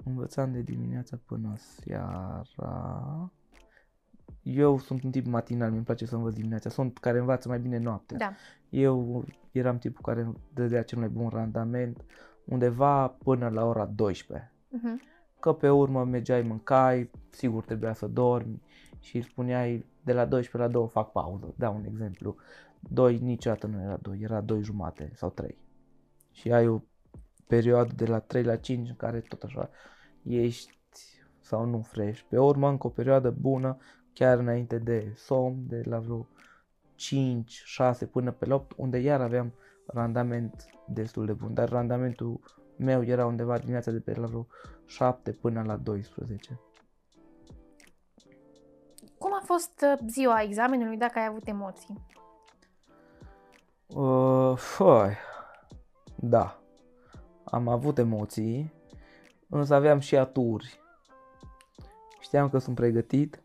Învățam 0.05 0.53
de 0.53 0.61
dimineața 0.61 1.19
până 1.27 1.55
seara. 1.57 2.43
Eu 4.43 4.79
sunt 4.79 5.03
un 5.03 5.11
tip 5.11 5.27
matinal, 5.27 5.71
mi-mi 5.71 5.85
place 5.85 6.07
să 6.07 6.15
învăț 6.15 6.35
dimineața. 6.35 6.71
Sunt 6.71 6.99
care 6.99 7.19
învață 7.19 7.49
mai 7.49 7.61
bine 7.61 7.79
noaptea. 7.79 8.17
Da. 8.17 8.33
Eu 8.69 9.25
eram 9.53 9.79
tipul 9.79 10.01
care 10.03 10.33
dădea 10.55 10.83
cel 10.83 10.99
mai 10.99 11.09
bun 11.09 11.29
randament 11.29 12.05
undeva 12.45 13.09
până 13.09 13.49
la 13.49 13.65
ora 13.65 13.87
12. 13.87 14.53
Mhm. 14.69 15.01
Că 15.41 15.53
pe 15.53 15.71
urmă 15.71 16.05
mergeai, 16.05 16.43
mâncai, 16.43 17.11
sigur 17.29 17.65
trebuia 17.65 17.93
să 17.93 18.07
dormi 18.07 18.63
și 19.01 19.17
îi 19.17 19.23
spuneai 19.23 19.87
de 20.03 20.13
la 20.13 20.25
12 20.25 20.57
la 20.57 20.81
2 20.81 20.89
fac 20.89 21.13
pauză. 21.13 21.55
Da, 21.57 21.71
un 21.71 21.85
exemplu. 21.85 22.37
2 22.81 23.19
niciodată 23.19 23.67
nu 23.67 23.83
era 23.83 23.97
2, 23.97 24.21
era 24.21 24.41
2 24.41 24.63
jumate 24.63 25.11
sau 25.15 25.31
3. 25.31 25.59
Și 26.33 26.53
ai 26.53 26.69
o 26.69 26.81
perioadă 27.51 27.93
de 27.97 28.05
la 28.05 28.19
3 28.19 28.43
la 28.43 28.57
5 28.57 28.89
în 28.89 28.97
care 28.97 29.21
tot 29.21 29.43
așa 29.43 29.71
ești 30.23 30.73
sau 31.41 31.65
nu 31.65 31.81
fresh. 31.83 32.21
Pe 32.29 32.39
urmă 32.39 32.69
încă 32.69 32.87
o 32.87 32.91
perioadă 32.91 33.31
bună 33.31 33.77
chiar 34.13 34.39
înainte 34.39 34.79
de 34.79 35.13
somn, 35.17 35.67
de 35.69 35.83
la 35.85 35.99
vreo 35.99 36.27
5, 36.95 37.63
6 37.65 38.07
până 38.07 38.31
pe 38.31 38.47
la 38.47 38.55
8, 38.55 38.73
unde 38.77 38.99
iar 38.99 39.21
aveam 39.21 39.53
randament 39.87 40.65
destul 40.87 41.27
de 41.27 41.33
bun. 41.33 41.55
Dar 41.55 41.69
randamentul 41.69 42.41
meu 42.77 43.05
era 43.05 43.27
undeva 43.27 43.59
dimineața 43.59 43.91
de 43.91 44.01
pe 44.01 44.15
la 44.15 44.27
vreo 44.27 44.47
7 44.87 45.33
până 45.33 45.63
la 45.63 45.77
12. 45.77 46.61
Cum 49.19 49.33
a 49.35 49.43
fost 49.45 49.85
uh, 49.93 50.07
ziua 50.09 50.43
examenului, 50.43 50.97
dacă 50.97 51.19
ai 51.19 51.27
avut 51.27 51.47
emoții? 51.47 52.07
Uh, 53.87 54.57
foi. 54.57 55.17
Da. 56.17 56.60
Am 57.51 57.69
avut 57.69 57.99
emoții, 57.99 58.73
însă 59.49 59.75
aveam 59.75 59.99
și 59.99 60.17
aturi. 60.17 60.81
Știam 62.21 62.49
că 62.49 62.59
sunt 62.59 62.77
pregătit. 62.77 63.43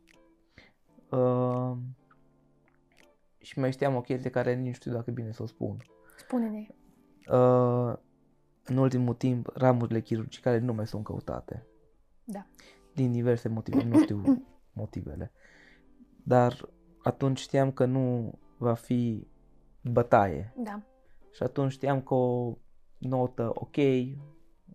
Uh, 1.09 1.71
și 3.37 3.59
mai 3.59 3.71
știam 3.71 3.95
o 3.95 4.01
chestie 4.01 4.29
care 4.29 4.55
nici 4.55 4.65
nu 4.65 4.73
știu 4.73 4.91
dacă 4.91 5.09
e 5.09 5.13
bine 5.13 5.31
să 5.31 5.43
o 5.43 5.45
spun. 5.45 5.77
Spune-ne. 6.17 6.67
Uh, 7.37 7.93
în 8.63 8.77
ultimul 8.77 9.13
timp, 9.13 9.51
ramurile 9.53 10.01
chirurgicale 10.01 10.57
nu 10.57 10.73
mai 10.73 10.87
sunt 10.87 11.03
căutate. 11.03 11.67
Da. 12.23 12.45
Din 12.93 13.11
diverse 13.11 13.47
motive, 13.47 13.83
nu 13.83 13.99
știu 13.99 14.45
motivele. 14.73 15.31
Dar 16.23 16.69
atunci 17.03 17.39
știam 17.39 17.71
că 17.71 17.85
nu 17.85 18.33
va 18.57 18.73
fi 18.73 19.27
bătaie. 19.81 20.53
Da. 20.57 20.81
Și 21.31 21.43
atunci 21.43 21.71
știam 21.71 22.01
că 22.01 22.13
o 22.13 22.57
notă 23.05 23.51
ok 23.53 23.77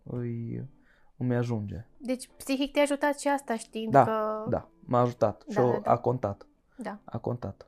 îi, 0.02 0.68
îmi 1.16 1.34
ajunge. 1.34 1.84
Deci, 1.96 2.28
psihic 2.36 2.72
te-a 2.72 2.82
ajutat 2.82 3.18
și 3.18 3.28
asta 3.28 3.56
știind 3.56 3.92
Da, 3.92 4.04
că... 4.04 4.46
Da, 4.48 4.68
m-a 4.80 5.00
ajutat 5.00 5.44
și 5.48 5.54
Da, 5.56 5.62
o, 5.62 5.70
da, 5.70 5.78
da. 5.78 5.90
a 5.90 5.96
contat. 5.98 6.46
da. 6.76 6.98
A 7.04 7.18
contat. 7.18 7.64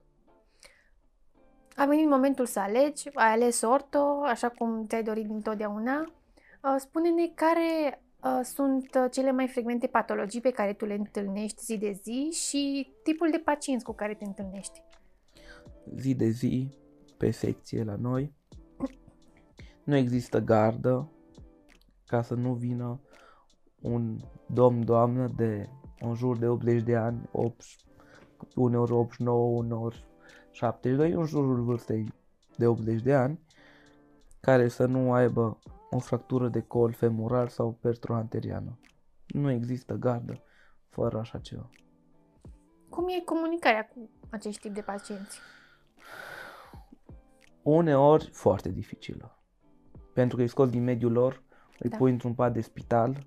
A 1.77 1.85
venit 1.85 2.09
momentul 2.09 2.46
să 2.46 2.59
alegi, 2.61 3.09
ai 3.14 3.33
ales 3.33 3.61
orto, 3.62 4.22
așa 4.25 4.48
cum 4.48 4.87
ți-ai 4.87 5.03
dorit 5.03 5.27
dintotdeauna. 5.27 6.01
Uh, 6.01 6.75
Spune-ne 6.79 7.27
care 7.35 8.03
uh, 8.25 8.40
sunt 8.42 8.94
uh, 8.94 9.11
cele 9.11 9.31
mai 9.31 9.48
frecvente 9.48 9.87
patologii 9.87 10.40
pe 10.40 10.51
care 10.51 10.72
tu 10.72 10.85
le 10.85 10.94
întâlnești 10.94 11.62
zi 11.64 11.79
de 11.79 12.01
zi 12.03 12.31
și 12.33 12.92
tipul 13.03 13.31
de 13.31 13.38
pacienți 13.38 13.85
cu 13.85 13.92
care 13.92 14.14
te 14.14 14.25
întâlnești. 14.25 14.83
zi 15.96 16.14
de 16.14 16.29
zi 16.29 16.68
pe 17.16 17.31
secție 17.31 17.85
la 17.85 17.96
noi. 17.96 18.33
Nu 19.85 19.97
există 19.97 20.38
gardă 20.38 21.11
ca 22.07 22.23
să 22.23 22.35
nu 22.35 22.55
vină 22.55 23.01
un 23.81 24.18
domn, 24.47 24.85
doamnă 24.85 25.29
de 25.37 25.68
în 25.99 26.14
jur 26.14 26.38
de 26.38 26.49
80 26.49 26.83
de 26.83 26.97
ani, 26.97 27.29
8, 27.33 27.64
uneori 28.55 28.92
89, 28.92 29.57
uneori 29.57 30.07
72, 30.51 31.12
în 31.12 31.25
jurul 31.25 31.62
vârstei 31.62 32.12
de 32.57 32.66
80 32.66 33.03
de 33.03 33.14
ani, 33.14 33.40
care 34.40 34.68
să 34.68 34.87
nu 34.87 35.12
aibă 35.12 35.59
o 35.90 35.99
fractură 35.99 36.49
de 36.49 36.61
col 36.61 36.92
femural 36.92 37.49
sau 37.49 37.73
pertroanteriană. 37.73 38.79
Nu 39.27 39.51
există 39.51 39.95
gardă 39.95 40.42
fără 40.88 41.18
așa 41.18 41.38
ceva. 41.38 41.71
Cum 42.88 43.09
e 43.09 43.23
comunicarea 43.25 43.87
cu 43.87 44.11
acest 44.31 44.61
tip 44.61 44.75
de 44.75 44.81
pacienți? 44.81 45.40
uneori 47.62 48.31
foarte 48.33 48.68
dificilă. 48.68 49.41
Pentru 50.12 50.37
că 50.37 50.42
îi 50.42 50.48
scos 50.48 50.70
din 50.70 50.85
mediul 50.85 51.12
lor, 51.12 51.42
îi 51.79 51.90
Da. 51.90 51.96
pui 51.96 52.11
într-un 52.11 52.35
pat 52.35 52.53
de 52.53 52.61
spital, 52.61 53.27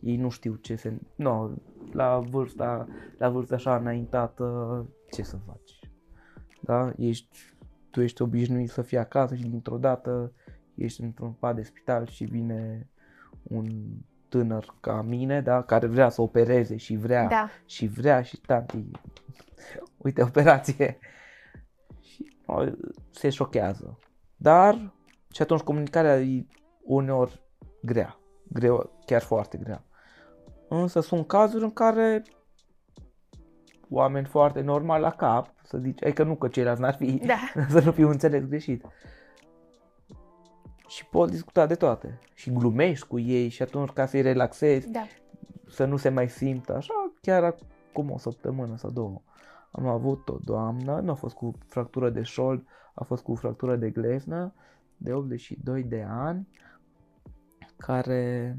ei 0.00 0.16
nu 0.16 0.28
știu 0.28 0.54
ce 0.54 0.76
se... 0.76 0.98
No, 1.16 1.50
la 1.92 2.18
vârsta, 2.18 2.88
la 3.18 3.28
vârsta 3.28 3.54
așa 3.54 3.76
înaintată, 3.76 4.86
ce 5.10 5.22
să 5.22 5.36
faci? 5.46 5.78
Da? 6.60 6.92
Ești, 6.96 7.38
tu 7.90 8.00
ești 8.00 8.22
obișnuit 8.22 8.70
să 8.70 8.82
fii 8.82 8.98
acasă 8.98 9.34
și 9.34 9.48
dintr-o 9.48 9.78
dată 9.78 10.32
ești 10.74 11.02
într-un 11.02 11.32
pat 11.32 11.54
de 11.54 11.62
spital 11.62 12.06
și 12.06 12.24
vine 12.24 12.90
un 13.42 13.66
tânăr 14.28 14.74
ca 14.80 15.02
mine, 15.02 15.40
da, 15.40 15.62
care 15.62 15.86
vrea 15.86 16.08
să 16.08 16.22
opereze 16.22 16.76
și 16.76 16.96
vrea 16.96 17.26
Da. 17.26 17.48
și 17.66 17.86
vrea 17.86 18.22
și 18.22 18.40
tanti, 18.40 18.84
uite, 19.96 20.22
operație. 20.22 20.98
Și 22.00 22.36
o, 22.46 22.64
se 23.10 23.28
șochează. 23.30 23.98
Dar 24.36 24.92
și 25.30 25.42
atunci 25.42 25.60
comunicarea 25.60 26.20
e 26.20 26.46
uneori 26.82 27.42
grea, 27.82 28.18
greu, 28.48 29.00
chiar 29.06 29.22
foarte 29.22 29.58
grea. 29.58 29.84
Însă 30.68 31.00
sunt 31.00 31.26
cazuri 31.26 31.64
în 31.64 31.72
care 31.72 32.22
oameni 33.88 34.26
foarte 34.26 34.60
normal 34.60 35.00
la 35.00 35.10
cap, 35.10 35.54
să 35.62 35.78
zici, 35.78 36.02
adică 36.04 36.22
nu 36.22 36.34
că 36.34 36.48
ceilalți 36.48 36.80
n-ar 36.80 36.94
fi, 36.94 37.22
Da. 37.26 37.38
să 37.74 37.80
nu 37.80 37.92
fiu 37.92 38.08
înțeles 38.08 38.44
greșit. 38.44 38.84
Și 40.88 41.06
pot 41.06 41.30
discuta 41.30 41.66
de 41.66 41.74
toate. 41.74 42.18
Și 42.34 42.52
glumești 42.52 43.06
cu 43.06 43.18
ei 43.18 43.48
și 43.48 43.62
atunci 43.62 43.90
ca 43.90 44.06
să-i 44.06 44.22
relaxezi, 44.22 44.90
Da. 44.90 45.06
să 45.68 45.84
nu 45.84 45.96
se 45.96 46.08
mai 46.08 46.28
simtă 46.28 46.76
așa, 46.76 47.12
chiar 47.20 47.44
acum 47.44 48.10
o 48.10 48.18
săptămână 48.18 48.76
sau 48.76 48.90
două. 48.90 49.22
Am 49.70 49.86
avut 49.86 50.28
o 50.28 50.36
doamnă, 50.44 51.00
nu 51.00 51.10
a 51.10 51.14
fost 51.14 51.34
cu 51.34 51.52
fractură 51.66 52.10
de 52.10 52.22
șold, 52.22 52.66
a 52.94 53.04
fost 53.04 53.22
cu 53.22 53.34
fractură 53.34 53.76
de 53.76 53.90
glezna, 53.90 54.52
de 54.96 55.12
82 55.12 55.82
de 55.82 56.02
ani, 56.08 56.48
care 57.76 58.56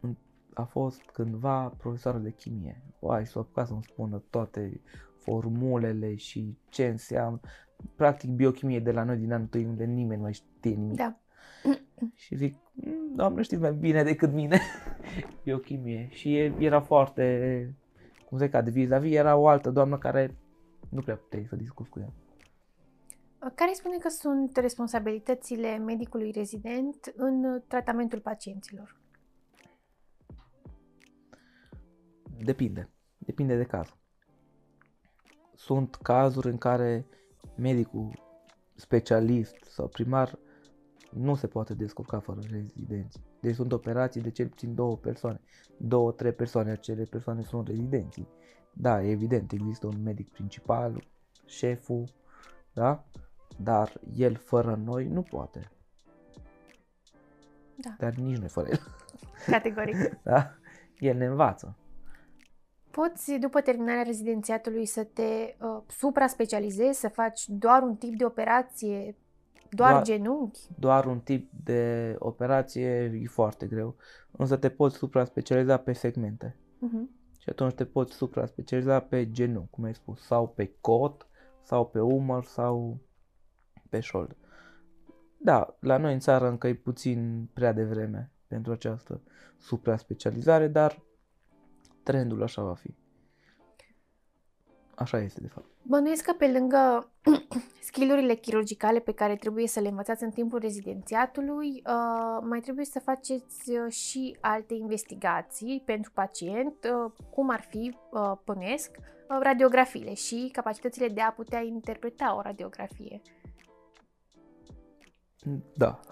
în- 0.00 0.16
a 0.54 0.62
fost 0.62 1.02
cândva 1.12 1.68
profesoară 1.68 2.18
de 2.18 2.30
chimie. 2.30 2.82
Uai, 2.98 3.26
s-a 3.26 3.40
apucat 3.40 3.66
să-mi 3.66 3.82
spună 3.82 4.22
toate 4.30 4.80
formulele 5.18 6.14
și 6.14 6.58
ce 6.68 6.86
înseamnă. 6.86 7.40
Practic 7.96 8.30
biochimie 8.30 8.80
de 8.80 8.92
la 8.92 9.04
noi 9.04 9.16
din 9.16 9.32
anul 9.32 9.42
întâi, 9.42 9.64
unde 9.64 9.84
nimeni 9.84 10.16
nu 10.16 10.22
mai 10.22 10.32
știe 10.32 10.74
nimic. 10.74 10.96
Da. 10.96 11.18
Și 12.14 12.36
zic, 12.36 12.56
"Mm, 12.72 13.14
doamnă, 13.16 13.42
știți 13.42 13.60
mai 13.60 13.72
bine 13.74 14.02
decât 14.02 14.32
mine 14.32 14.58
biochimie. 15.44 16.08
Și 16.10 16.36
e- 16.36 16.54
era 16.58 16.80
foarte, 16.80 17.74
cum 18.28 18.38
se 18.38 18.48
cade, 18.48 18.70
vis-a-vis, 18.70 19.14
era 19.14 19.36
o 19.36 19.46
altă 19.48 19.70
doamnă 19.70 19.98
care 19.98 20.36
nu 20.88 21.00
prea 21.00 21.16
puteai 21.16 21.46
să 21.48 21.56
discuți 21.56 21.90
cu 21.90 22.00
ea. 22.00 22.12
Care 23.54 23.70
îi 23.70 23.76
spune 23.76 23.98
că 23.98 24.08
sunt 24.08 24.56
responsabilitățile 24.56 25.76
medicului 25.76 26.30
rezident 26.30 27.12
în 27.16 27.62
tratamentul 27.68 28.20
pacienților? 28.20 28.96
Depinde. 32.44 32.90
Depinde 33.18 33.56
de 33.56 33.64
caz. 33.64 33.94
Sunt 35.54 35.94
cazuri 35.94 36.48
în 36.48 36.58
care 36.58 37.06
medicul 37.56 38.22
specialist 38.74 39.56
sau 39.62 39.88
primar 39.88 40.38
nu 41.10 41.34
se 41.34 41.46
poate 41.46 41.74
descurca 41.74 42.20
fără 42.20 42.40
rezidenți. 42.50 43.20
Deci 43.40 43.54
sunt 43.54 43.72
operații 43.72 44.20
de 44.20 44.30
cel 44.30 44.48
puțin 44.48 44.74
două 44.74 44.96
persoane. 44.96 45.40
Două, 45.76 46.12
trei 46.12 46.32
persoane, 46.32 46.70
acele 46.70 47.04
persoane 47.04 47.42
sunt 47.42 47.68
rezidenții. 47.68 48.28
da, 48.72 49.02
evident, 49.02 49.52
există 49.52 49.86
un 49.86 50.02
medic 50.02 50.30
principal, 50.30 51.04
șeful, 51.46 52.04
da? 52.72 53.04
Dar 53.56 54.00
el 54.16 54.36
fără 54.36 54.80
noi 54.84 55.06
nu 55.06 55.22
poate. 55.22 55.70
Da. 57.74 57.94
Dar 57.98 58.14
nici 58.14 58.36
noi 58.36 58.48
fără 58.48 58.68
el. 58.70 58.80
Categoric. 59.46 59.96
Da? 60.22 60.54
El 60.98 61.16
ne 61.16 61.26
învață. 61.26 61.76
Poți, 62.90 63.32
după 63.32 63.60
terminarea 63.60 64.02
rezidențiatului, 64.02 64.86
să 64.86 65.04
te 65.04 65.56
uh, 65.60 65.82
supra-specializezi, 65.86 67.00
să 67.00 67.08
faci 67.08 67.48
doar 67.48 67.82
un 67.82 67.96
tip 67.96 68.16
de 68.16 68.24
operație, 68.24 69.16
doar, 69.70 69.92
Doar- 69.92 70.04
genunchi? 70.04 70.60
Doar 70.78 71.06
un 71.06 71.20
tip 71.20 71.50
de 71.64 72.14
operație 72.18 73.20
e 73.22 73.26
foarte 73.26 73.66
greu. 73.66 73.96
Însă 74.30 74.56
te 74.56 74.68
poți 74.68 74.96
supra-specializa 74.96 75.76
pe 75.76 75.92
segmente. 75.92 76.56
Uh-huh. 76.56 77.22
Și 77.38 77.48
atunci 77.48 77.74
te 77.74 77.84
poți 77.84 78.14
supra-specializa 78.14 79.00
pe 79.00 79.30
genunchi, 79.30 79.70
cum 79.70 79.84
ai 79.84 79.94
spus, 79.94 80.26
sau 80.26 80.48
pe 80.48 80.74
cot, 80.80 81.26
sau 81.62 81.86
pe 81.86 82.00
umăr, 82.00 82.44
sau 82.44 83.00
pe 83.94 84.00
șold. 84.00 84.36
Da, 85.36 85.76
la 85.80 85.96
noi 85.96 86.12
în 86.12 86.18
țară 86.18 86.48
încă 86.48 86.66
e 86.66 86.74
puțin 86.74 87.48
prea 87.52 87.72
devreme 87.72 88.32
pentru 88.46 88.72
această 88.72 89.22
supra-specializare, 89.58 90.68
dar 90.68 91.02
trendul 92.02 92.42
așa 92.42 92.62
va 92.62 92.74
fi. 92.74 92.94
Așa 94.94 95.18
este, 95.18 95.40
de 95.40 95.46
fapt. 95.46 95.66
Bănuiesc 95.82 96.24
că 96.24 96.32
pe 96.32 96.50
lângă 96.52 97.12
skillurile 97.88 98.34
chirurgicale 98.34 98.98
pe 98.98 99.12
care 99.12 99.36
trebuie 99.36 99.66
să 99.66 99.80
le 99.80 99.88
învățați 99.88 100.22
în 100.22 100.30
timpul 100.30 100.58
rezidențiatului, 100.58 101.68
uh, 101.68 102.44
mai 102.48 102.60
trebuie 102.60 102.84
să 102.84 103.00
faceți 103.00 103.70
uh, 103.70 103.92
și 103.92 104.36
alte 104.40 104.74
investigații 104.74 105.82
pentru 105.84 106.10
pacient, 106.14 106.74
uh, 106.84 107.12
cum 107.30 107.50
ar 107.50 107.60
fi, 107.60 107.96
uh, 108.10 108.32
pănuiesc, 108.44 108.90
uh, 108.96 109.38
radiografiile 109.42 110.14
și 110.14 110.48
capacitățile 110.52 111.08
de 111.08 111.20
a 111.20 111.32
putea 111.32 111.60
interpreta 111.60 112.36
o 112.36 112.40
radiografie. 112.40 113.20
Da. 115.74 116.00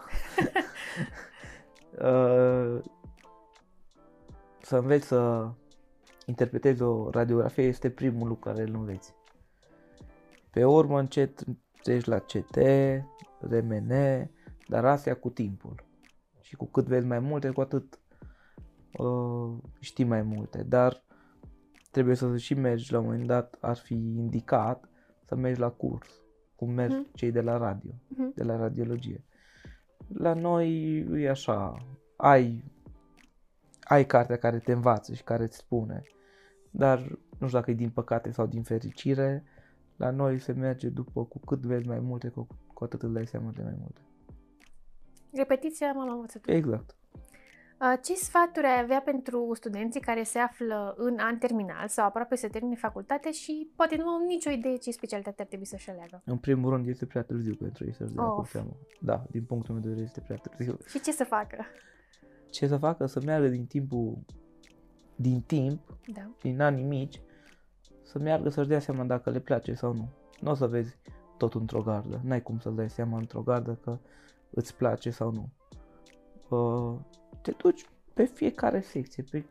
Uh, 1.92 2.80
să 4.62 4.76
înveți 4.76 5.06
să 5.06 5.50
interpretezi 6.26 6.82
o 6.82 7.10
radiografie 7.10 7.64
este 7.64 7.90
primul 7.90 8.28
lucru 8.28 8.50
care 8.50 8.62
îl 8.62 8.74
înveți. 8.74 9.14
Pe 10.50 10.64
urmă 10.64 10.98
încet 10.98 11.44
treci 11.82 12.04
la 12.04 12.18
CT, 12.18 12.56
RMN, 13.40 13.92
dar 14.68 14.84
astea 14.84 15.16
cu 15.16 15.30
timpul. 15.30 15.84
Și 16.40 16.56
cu 16.56 16.64
cât 16.64 16.86
vezi 16.86 17.06
mai 17.06 17.18
multe, 17.18 17.50
cu 17.50 17.60
atât 17.60 18.00
uh, 18.92 19.52
știi 19.80 20.04
mai 20.04 20.22
multe. 20.22 20.62
Dar 20.62 21.04
trebuie 21.90 22.14
să 22.14 22.36
și 22.36 22.54
mergi 22.54 22.92
la 22.92 22.98
un 22.98 23.04
moment 23.04 23.26
dat, 23.26 23.56
ar 23.60 23.76
fi 23.76 23.94
indicat 23.94 24.88
să 25.24 25.34
mergi 25.34 25.60
la 25.60 25.70
curs, 25.70 26.21
cum 26.62 26.70
merg 26.74 26.92
Mhm. 26.92 27.06
cei 27.14 27.30
de 27.30 27.40
la 27.40 27.56
radio 27.56 27.90
Mhm. 28.08 28.32
de 28.34 28.42
la 28.42 28.56
radiologie. 28.56 29.24
La 30.14 30.34
noi 30.34 30.98
e 31.22 31.28
așa, 31.30 31.74
ai, 32.16 32.64
ai 33.80 34.04
cartea 34.06 34.36
care 34.36 34.58
te 34.58 34.72
învață 34.72 35.14
și 35.14 35.22
care 35.22 35.42
îți 35.42 35.56
spune, 35.56 36.02
dar 36.70 36.98
nu 37.38 37.46
știu 37.46 37.58
dacă 37.58 37.70
e 37.70 37.74
din 37.74 37.90
păcate 37.90 38.30
sau 38.30 38.46
din 38.46 38.62
fericire, 38.62 39.44
la 39.96 40.10
noi 40.10 40.38
se 40.38 40.52
merge 40.52 40.88
după 40.88 41.24
cu 41.24 41.38
cât 41.38 41.58
vezi 41.60 41.86
mai 41.86 42.00
multe, 42.00 42.28
cu, 42.28 42.46
cu 42.74 42.84
atât 42.84 43.02
îți 43.02 43.12
dai 43.12 43.26
seama 43.26 43.50
de 43.50 43.62
mai 43.62 43.74
multe. 43.78 44.00
Repetiția 45.32 45.92
m-am 45.92 46.08
învățat. 46.10 46.42
Exact. 46.48 46.96
Uh, 47.82 47.98
Ce 48.02 48.14
sfaturi 48.14 48.66
ai 48.66 48.80
avea 48.82 49.00
pentru 49.00 49.50
studenții 49.54 50.00
care 50.00 50.22
se 50.22 50.38
află 50.38 50.94
în 50.96 51.18
an 51.18 51.38
terminal 51.38 51.88
sau 51.88 52.06
aproape 52.06 52.36
să 52.36 52.48
termine 52.48 52.74
facultate 52.74 53.32
și 53.32 53.70
poate 53.76 53.96
nu 53.96 54.08
au 54.08 54.24
nicio 54.26 54.50
idee 54.50 54.76
ce 54.76 54.90
specialitate 54.90 55.42
ar 55.42 55.48
trebui 55.48 55.66
să-și 55.66 55.90
aleagă? 55.90 56.22
În 56.24 56.36
primul 56.36 56.70
rând 56.70 56.86
este 56.86 57.06
prea 57.06 57.22
târziu 57.22 57.54
pentru 57.54 57.84
ei 57.84 57.92
să-și 57.94 58.12
dea 58.12 58.24
Of. 58.24 58.30
acum 58.30 58.44
seama. 58.44 58.76
Da, 59.00 59.24
din 59.30 59.44
punctul 59.44 59.74
meu 59.74 59.82
de 59.82 59.88
vedere 59.88 60.06
este 60.06 60.20
prea 60.20 60.36
târziu. 60.36 60.78
Și 60.88 61.00
ce 61.00 61.12
să 61.12 61.24
facă? 61.24 61.56
Ce 62.50 62.66
să 62.66 62.76
facă? 62.76 63.06
Să 63.06 63.20
meargă 63.24 63.48
din 63.48 63.66
timpul, 63.66 64.18
din 65.16 65.40
timp, 65.40 65.96
Da. 66.14 66.30
din 66.42 66.60
anii 66.60 66.84
mici, 66.84 67.20
să 68.02 68.18
meargă 68.18 68.48
să-și 68.48 68.68
dea 68.68 68.80
seama 68.80 69.04
dacă 69.04 69.30
le 69.30 69.40
place 69.40 69.74
sau 69.74 69.92
nu. 69.92 70.08
Nu 70.40 70.50
o 70.50 70.54
să 70.54 70.66
vezi 70.66 70.98
tot 71.36 71.54
într-o 71.54 71.82
gardă. 71.82 72.20
N-ai 72.24 72.42
cum 72.42 72.58
să-ți 72.58 72.76
dai 72.76 72.90
seama 72.90 73.18
într-o 73.18 73.42
gardă 73.42 73.74
că 73.74 73.98
îți 74.50 74.76
place 74.76 75.10
sau 75.10 75.30
nu. 75.32 75.48
Uh, 76.48 76.94
te 77.42 77.50
duci 77.50 77.86
pe 78.14 78.24
fiecare 78.24 78.80
secție, 78.80 79.24
pe... 79.30 79.44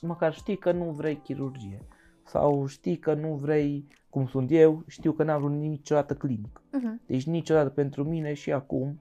măcar 0.00 0.34
știi 0.34 0.56
că 0.56 0.72
nu 0.72 0.90
vrei 0.90 1.16
chirurgie. 1.16 1.86
Sau 2.24 2.66
știi 2.66 2.98
că 2.98 3.14
nu 3.14 3.34
vrei, 3.34 3.86
cum 4.10 4.26
sunt 4.26 4.50
eu, 4.50 4.82
știu 4.86 5.12
că 5.12 5.22
n-am 5.22 5.40
vrut 5.40 5.52
niciodată 5.52 6.14
clinic. 6.14 6.60
Uh-huh. 6.60 7.06
Deci 7.06 7.26
niciodată 7.26 7.68
pentru 7.68 8.04
mine 8.04 8.34
și 8.34 8.52
acum, 8.52 9.00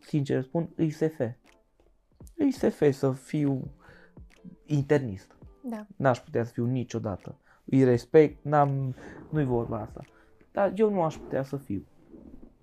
sincer 0.00 0.42
spun, 0.42 0.68
îi 0.76 0.90
SF. 0.90 1.20
Îi 2.36 2.50
SF 2.50 2.92
să 2.92 3.12
fiu 3.12 3.70
internist. 4.66 5.36
Da. 5.64 5.86
N-aș 5.96 6.18
putea 6.18 6.44
să 6.44 6.52
fiu 6.52 6.66
niciodată. 6.66 7.36
Îi 7.64 7.84
respect, 7.84 8.44
n-am, 8.44 8.94
nu-i 9.30 9.44
vorba 9.44 9.80
asta. 9.80 10.00
Dar 10.52 10.72
eu 10.76 10.90
nu 10.90 11.02
aș 11.02 11.16
putea 11.16 11.42
să 11.42 11.56
fiu. 11.56 11.86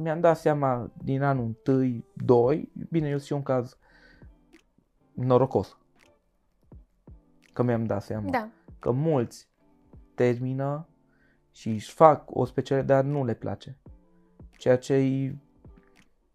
Mi-am 0.01 0.19
dat 0.19 0.37
seama 0.37 0.91
din 1.03 1.21
anul 1.21 1.55
1, 1.65 2.03
2, 2.13 2.71
bine, 2.89 3.07
eu 3.07 3.15
sunt 3.15 3.25
și 3.25 3.33
un 3.33 3.43
caz 3.43 3.77
norocos. 5.13 5.77
Că 7.53 7.63
mi-am 7.63 7.85
dat 7.85 8.03
seama 8.03 8.29
Da. 8.29 8.49
că 8.79 8.91
mulți 8.91 9.47
termină 10.15 10.87
și 11.51 11.69
își 11.69 11.91
fac 11.91 12.35
o 12.35 12.45
specialitate, 12.45 12.93
dar 12.93 13.03
nu 13.03 13.25
le 13.25 13.33
place. 13.33 13.77
Ceea 14.57 14.77
ce 14.77 14.95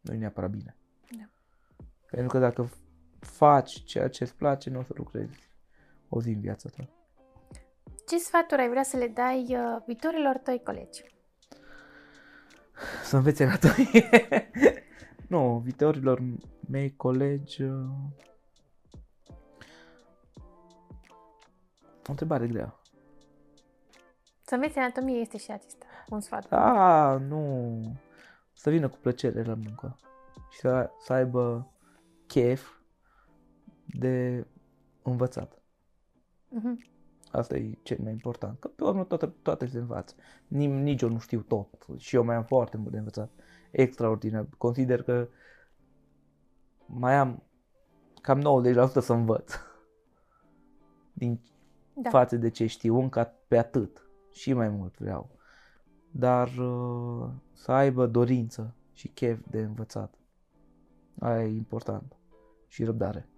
nu 0.00 0.14
e 0.14 0.16
neapărat 0.16 0.50
bine. 0.50 0.76
Da. 1.18 1.28
Pentru 2.10 2.28
că 2.28 2.38
dacă 2.38 2.68
faci 3.18 3.84
ceea 3.84 4.08
ce 4.08 4.22
îți 4.22 4.34
place, 4.34 4.70
nu 4.70 4.78
o 4.78 4.82
să 4.82 4.92
lucrezi 4.96 5.48
o 6.08 6.20
zi 6.20 6.28
în 6.30 6.40
viața 6.40 6.68
ta. 6.76 6.88
Ce 8.06 8.18
sfaturi 8.18 8.60
ai 8.60 8.68
vrea 8.68 8.82
să 8.82 8.96
le 8.96 9.08
dai 9.08 9.46
uh, 9.48 9.82
viitorilor 9.86 10.36
tăi 10.36 10.60
colegi? 10.64 11.13
Să 13.14 13.20
învețe 13.20 13.44
anatomie. 13.44 14.08
nu, 15.34 15.58
viitorilor 15.58 16.22
mei 16.68 16.96
colegi... 16.96 17.62
uh, 17.62 17.70
O 22.06 22.10
întrebare 22.10 22.46
grea. 22.46 22.80
Să 24.42 24.54
înveți 24.54 24.78
anatomie 24.78 25.20
este 25.20 25.38
și 25.38 25.50
acesta 25.50 25.86
un 26.08 26.20
sfat. 26.20 26.48
Da, 26.48 27.16
nu. 27.16 27.80
Să 28.52 28.70
vină 28.70 28.88
cu 28.88 28.96
plăcere 28.96 29.42
la 29.42 29.54
muncă. 29.54 29.96
Și 30.50 30.58
să, 30.58 30.90
să 30.98 31.12
aibă 31.12 31.72
chef 32.26 32.70
de 33.86 34.46
învățat. 35.02 35.62
Mhm. 36.48 36.93
Asta 37.34 37.56
e 37.56 37.78
cel 37.82 37.98
mai 38.02 38.12
important. 38.12 38.58
Că 38.58 38.68
pe 38.68 38.84
urmă 38.84 39.04
toate, 39.04 39.26
toate 39.26 39.66
se 39.66 39.78
învață. 39.78 40.14
Nim, 40.46 40.72
nici 40.72 41.02
eu 41.02 41.08
nu 41.08 41.18
știu 41.18 41.40
tot. 41.40 41.86
Și 41.96 42.16
eu 42.16 42.24
mai 42.24 42.36
am 42.36 42.44
foarte 42.44 42.76
mult 42.76 42.90
de 42.90 42.98
învățat. 42.98 43.30
Extraordinar. 43.70 44.46
Consider 44.58 45.02
că 45.02 45.28
mai 46.86 47.14
am 47.14 47.42
cam 48.20 48.40
90% 48.40 48.42
să 49.00 49.12
învăț. 49.12 49.52
Din 51.12 51.40
Da. 51.94 52.10
față 52.10 52.36
de 52.36 52.50
ce 52.50 52.66
știu, 52.66 53.00
încă 53.00 53.32
pe 53.48 53.58
atât 53.58 54.08
și 54.30 54.52
mai 54.52 54.68
mult 54.68 54.98
vreau. 54.98 55.30
Dar 56.10 56.48
uh, 56.48 57.30
să 57.52 57.72
aibă 57.72 58.06
dorință 58.06 58.74
și 58.92 59.08
chef 59.08 59.40
de 59.50 59.60
învățat. 59.60 60.14
Aia 61.18 61.44
e 61.44 61.56
important. 61.56 62.16
Și 62.66 62.84
răbdare. 62.84 63.28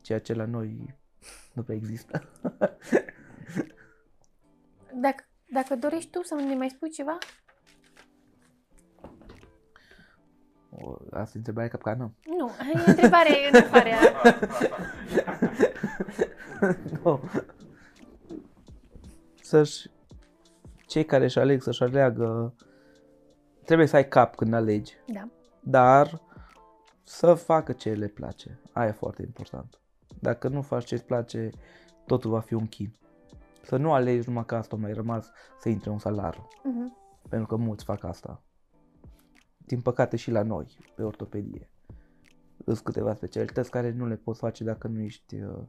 Ceea 0.00 0.20
ce 0.20 0.34
la 0.34 0.44
noi 0.44 0.96
nu 1.52 1.62
prea 1.62 1.76
există. 1.76 2.28
Dacă, 5.00 5.24
dacă 5.52 5.76
dorești 5.76 6.10
tu 6.10 6.22
să 6.22 6.34
ne 6.34 6.54
mai 6.54 6.68
spui 6.68 6.90
ceva, 6.90 7.18
O, 10.70 10.96
Asta 11.10 11.32
e 11.34 11.38
întrebarea 11.38 11.70
capcană. 11.70 12.14
nu, 12.26 12.50
e 12.74 12.90
întrebare 12.90 13.28
în 13.28 13.54
întrebarea. 13.54 13.98
nu. 17.02 17.20
Să-și... 19.40 19.90
Cei 20.86 21.04
care 21.04 21.24
își 21.24 21.38
aleg 21.38 21.62
să-și 21.62 21.82
aleagă... 21.82 22.54
Trebuie 23.64 23.86
să 23.86 23.96
ai 23.96 24.08
cap 24.08 24.34
când 24.34 24.54
alegi. 24.54 24.94
Da. 25.06 25.28
dar 25.60 26.20
să 27.02 27.34
facă 27.34 27.72
ce 27.72 27.92
le 27.92 28.06
place. 28.08 28.60
Aia 28.72 28.88
e 28.88 28.92
foarte 28.92 29.22
important. 29.22 29.80
Dacă 30.24 30.48
nu 30.48 30.62
faci 30.62 30.84
ce 30.84 30.94
îți 30.94 31.04
place, 31.04 31.50
totul 32.06 32.30
va 32.30 32.40
fi 32.40 32.54
un 32.54 32.66
chin. 32.66 32.94
Să 33.62 33.76
nu 33.76 33.92
alegi 33.92 34.28
numai 34.28 34.44
că 34.44 34.54
asta 34.54 34.76
a 34.76 34.78
mai 34.78 34.92
rămas 34.92 35.30
să 35.58 35.68
intre 35.68 35.90
un 35.90 35.98
salariu. 35.98 36.48
Mhm. 36.62 36.96
Pentru 37.28 37.46
că 37.46 37.56
mulți 37.56 37.84
fac 37.84 38.04
asta. 38.04 38.42
Din 39.56 39.80
păcate 39.80 40.16
și 40.16 40.30
la 40.30 40.42
noi, 40.42 40.76
pe 40.94 41.02
ortopedie. 41.02 41.70
Sunt 42.64 42.78
câteva 42.78 43.14
specialități 43.14 43.70
care 43.70 43.92
nu 43.92 44.06
le 44.06 44.16
poți 44.16 44.38
face 44.38 44.64
dacă 44.64 44.88
nu 44.88 45.00
ești, 45.00 45.34
uh, 45.40 45.62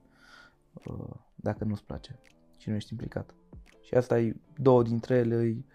uh, 0.86 1.16
dacă 1.36 1.64
nu-ți 1.64 1.84
place. 1.84 2.20
și 2.58 2.70
nu 2.70 2.76
ești 2.76 2.92
implicat. 2.92 3.36
Și 3.82 3.94
asta 3.94 4.20
e 4.20 4.36
două 4.58 4.84
dintre 4.84 5.16
ele, 5.16 5.36
e 5.36 5.66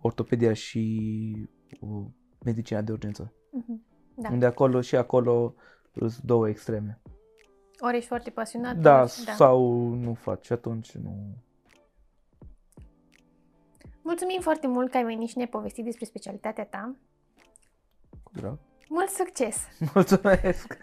ortopedia 0.00 0.52
și 0.52 1.48
uh, 1.80 2.04
medicina 2.44 2.82
de 2.82 2.92
urgență. 2.92 3.32
Mhm. 3.50 3.84
Da. 4.14 4.28
Unde 4.30 4.46
acolo 4.46 4.80
și 4.80 4.96
acolo 4.96 5.54
sunt 5.92 6.18
două 6.18 6.48
extreme. 6.48 7.00
Ori 7.80 7.96
ești 7.96 8.08
foarte 8.08 8.30
pasionat. 8.30 8.76
Da, 8.76 9.02
ori- 9.02 9.08
sau 9.34 9.68
nu 9.94 10.14
faci, 10.14 10.50
atunci 10.50 10.92
nu. 10.92 11.16
Mulțumim 14.02 14.40
foarte 14.40 14.66
mult 14.66 14.90
că 14.90 14.96
ai 14.96 15.04
venit 15.04 15.28
și 15.28 15.36
ne-ai 15.36 15.48
povestit 15.48 15.84
despre 15.84 16.04
specialitatea 16.04 16.64
ta. 16.64 16.94
Cu 18.22 18.30
drag. 18.32 18.58
Mult 18.88 19.08
succes! 19.08 19.56
Mulțumesc! 19.94 20.76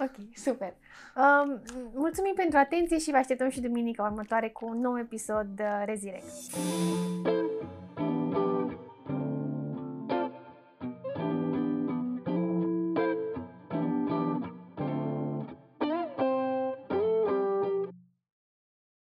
Ok, 0.00 0.36
super. 0.36 0.74
Um, 1.16 1.62
mulțumim 1.94 2.32
pentru 2.36 2.58
atenție 2.58 2.98
și 2.98 3.10
vă 3.10 3.16
așteptăm 3.16 3.48
și 3.48 3.60
duminica 3.60 4.02
următoare 4.02 4.48
cu 4.48 4.66
un 4.66 4.80
nou 4.80 4.98
episod 4.98 5.60
uh, 5.60 5.82
Resurrect. 5.84 6.24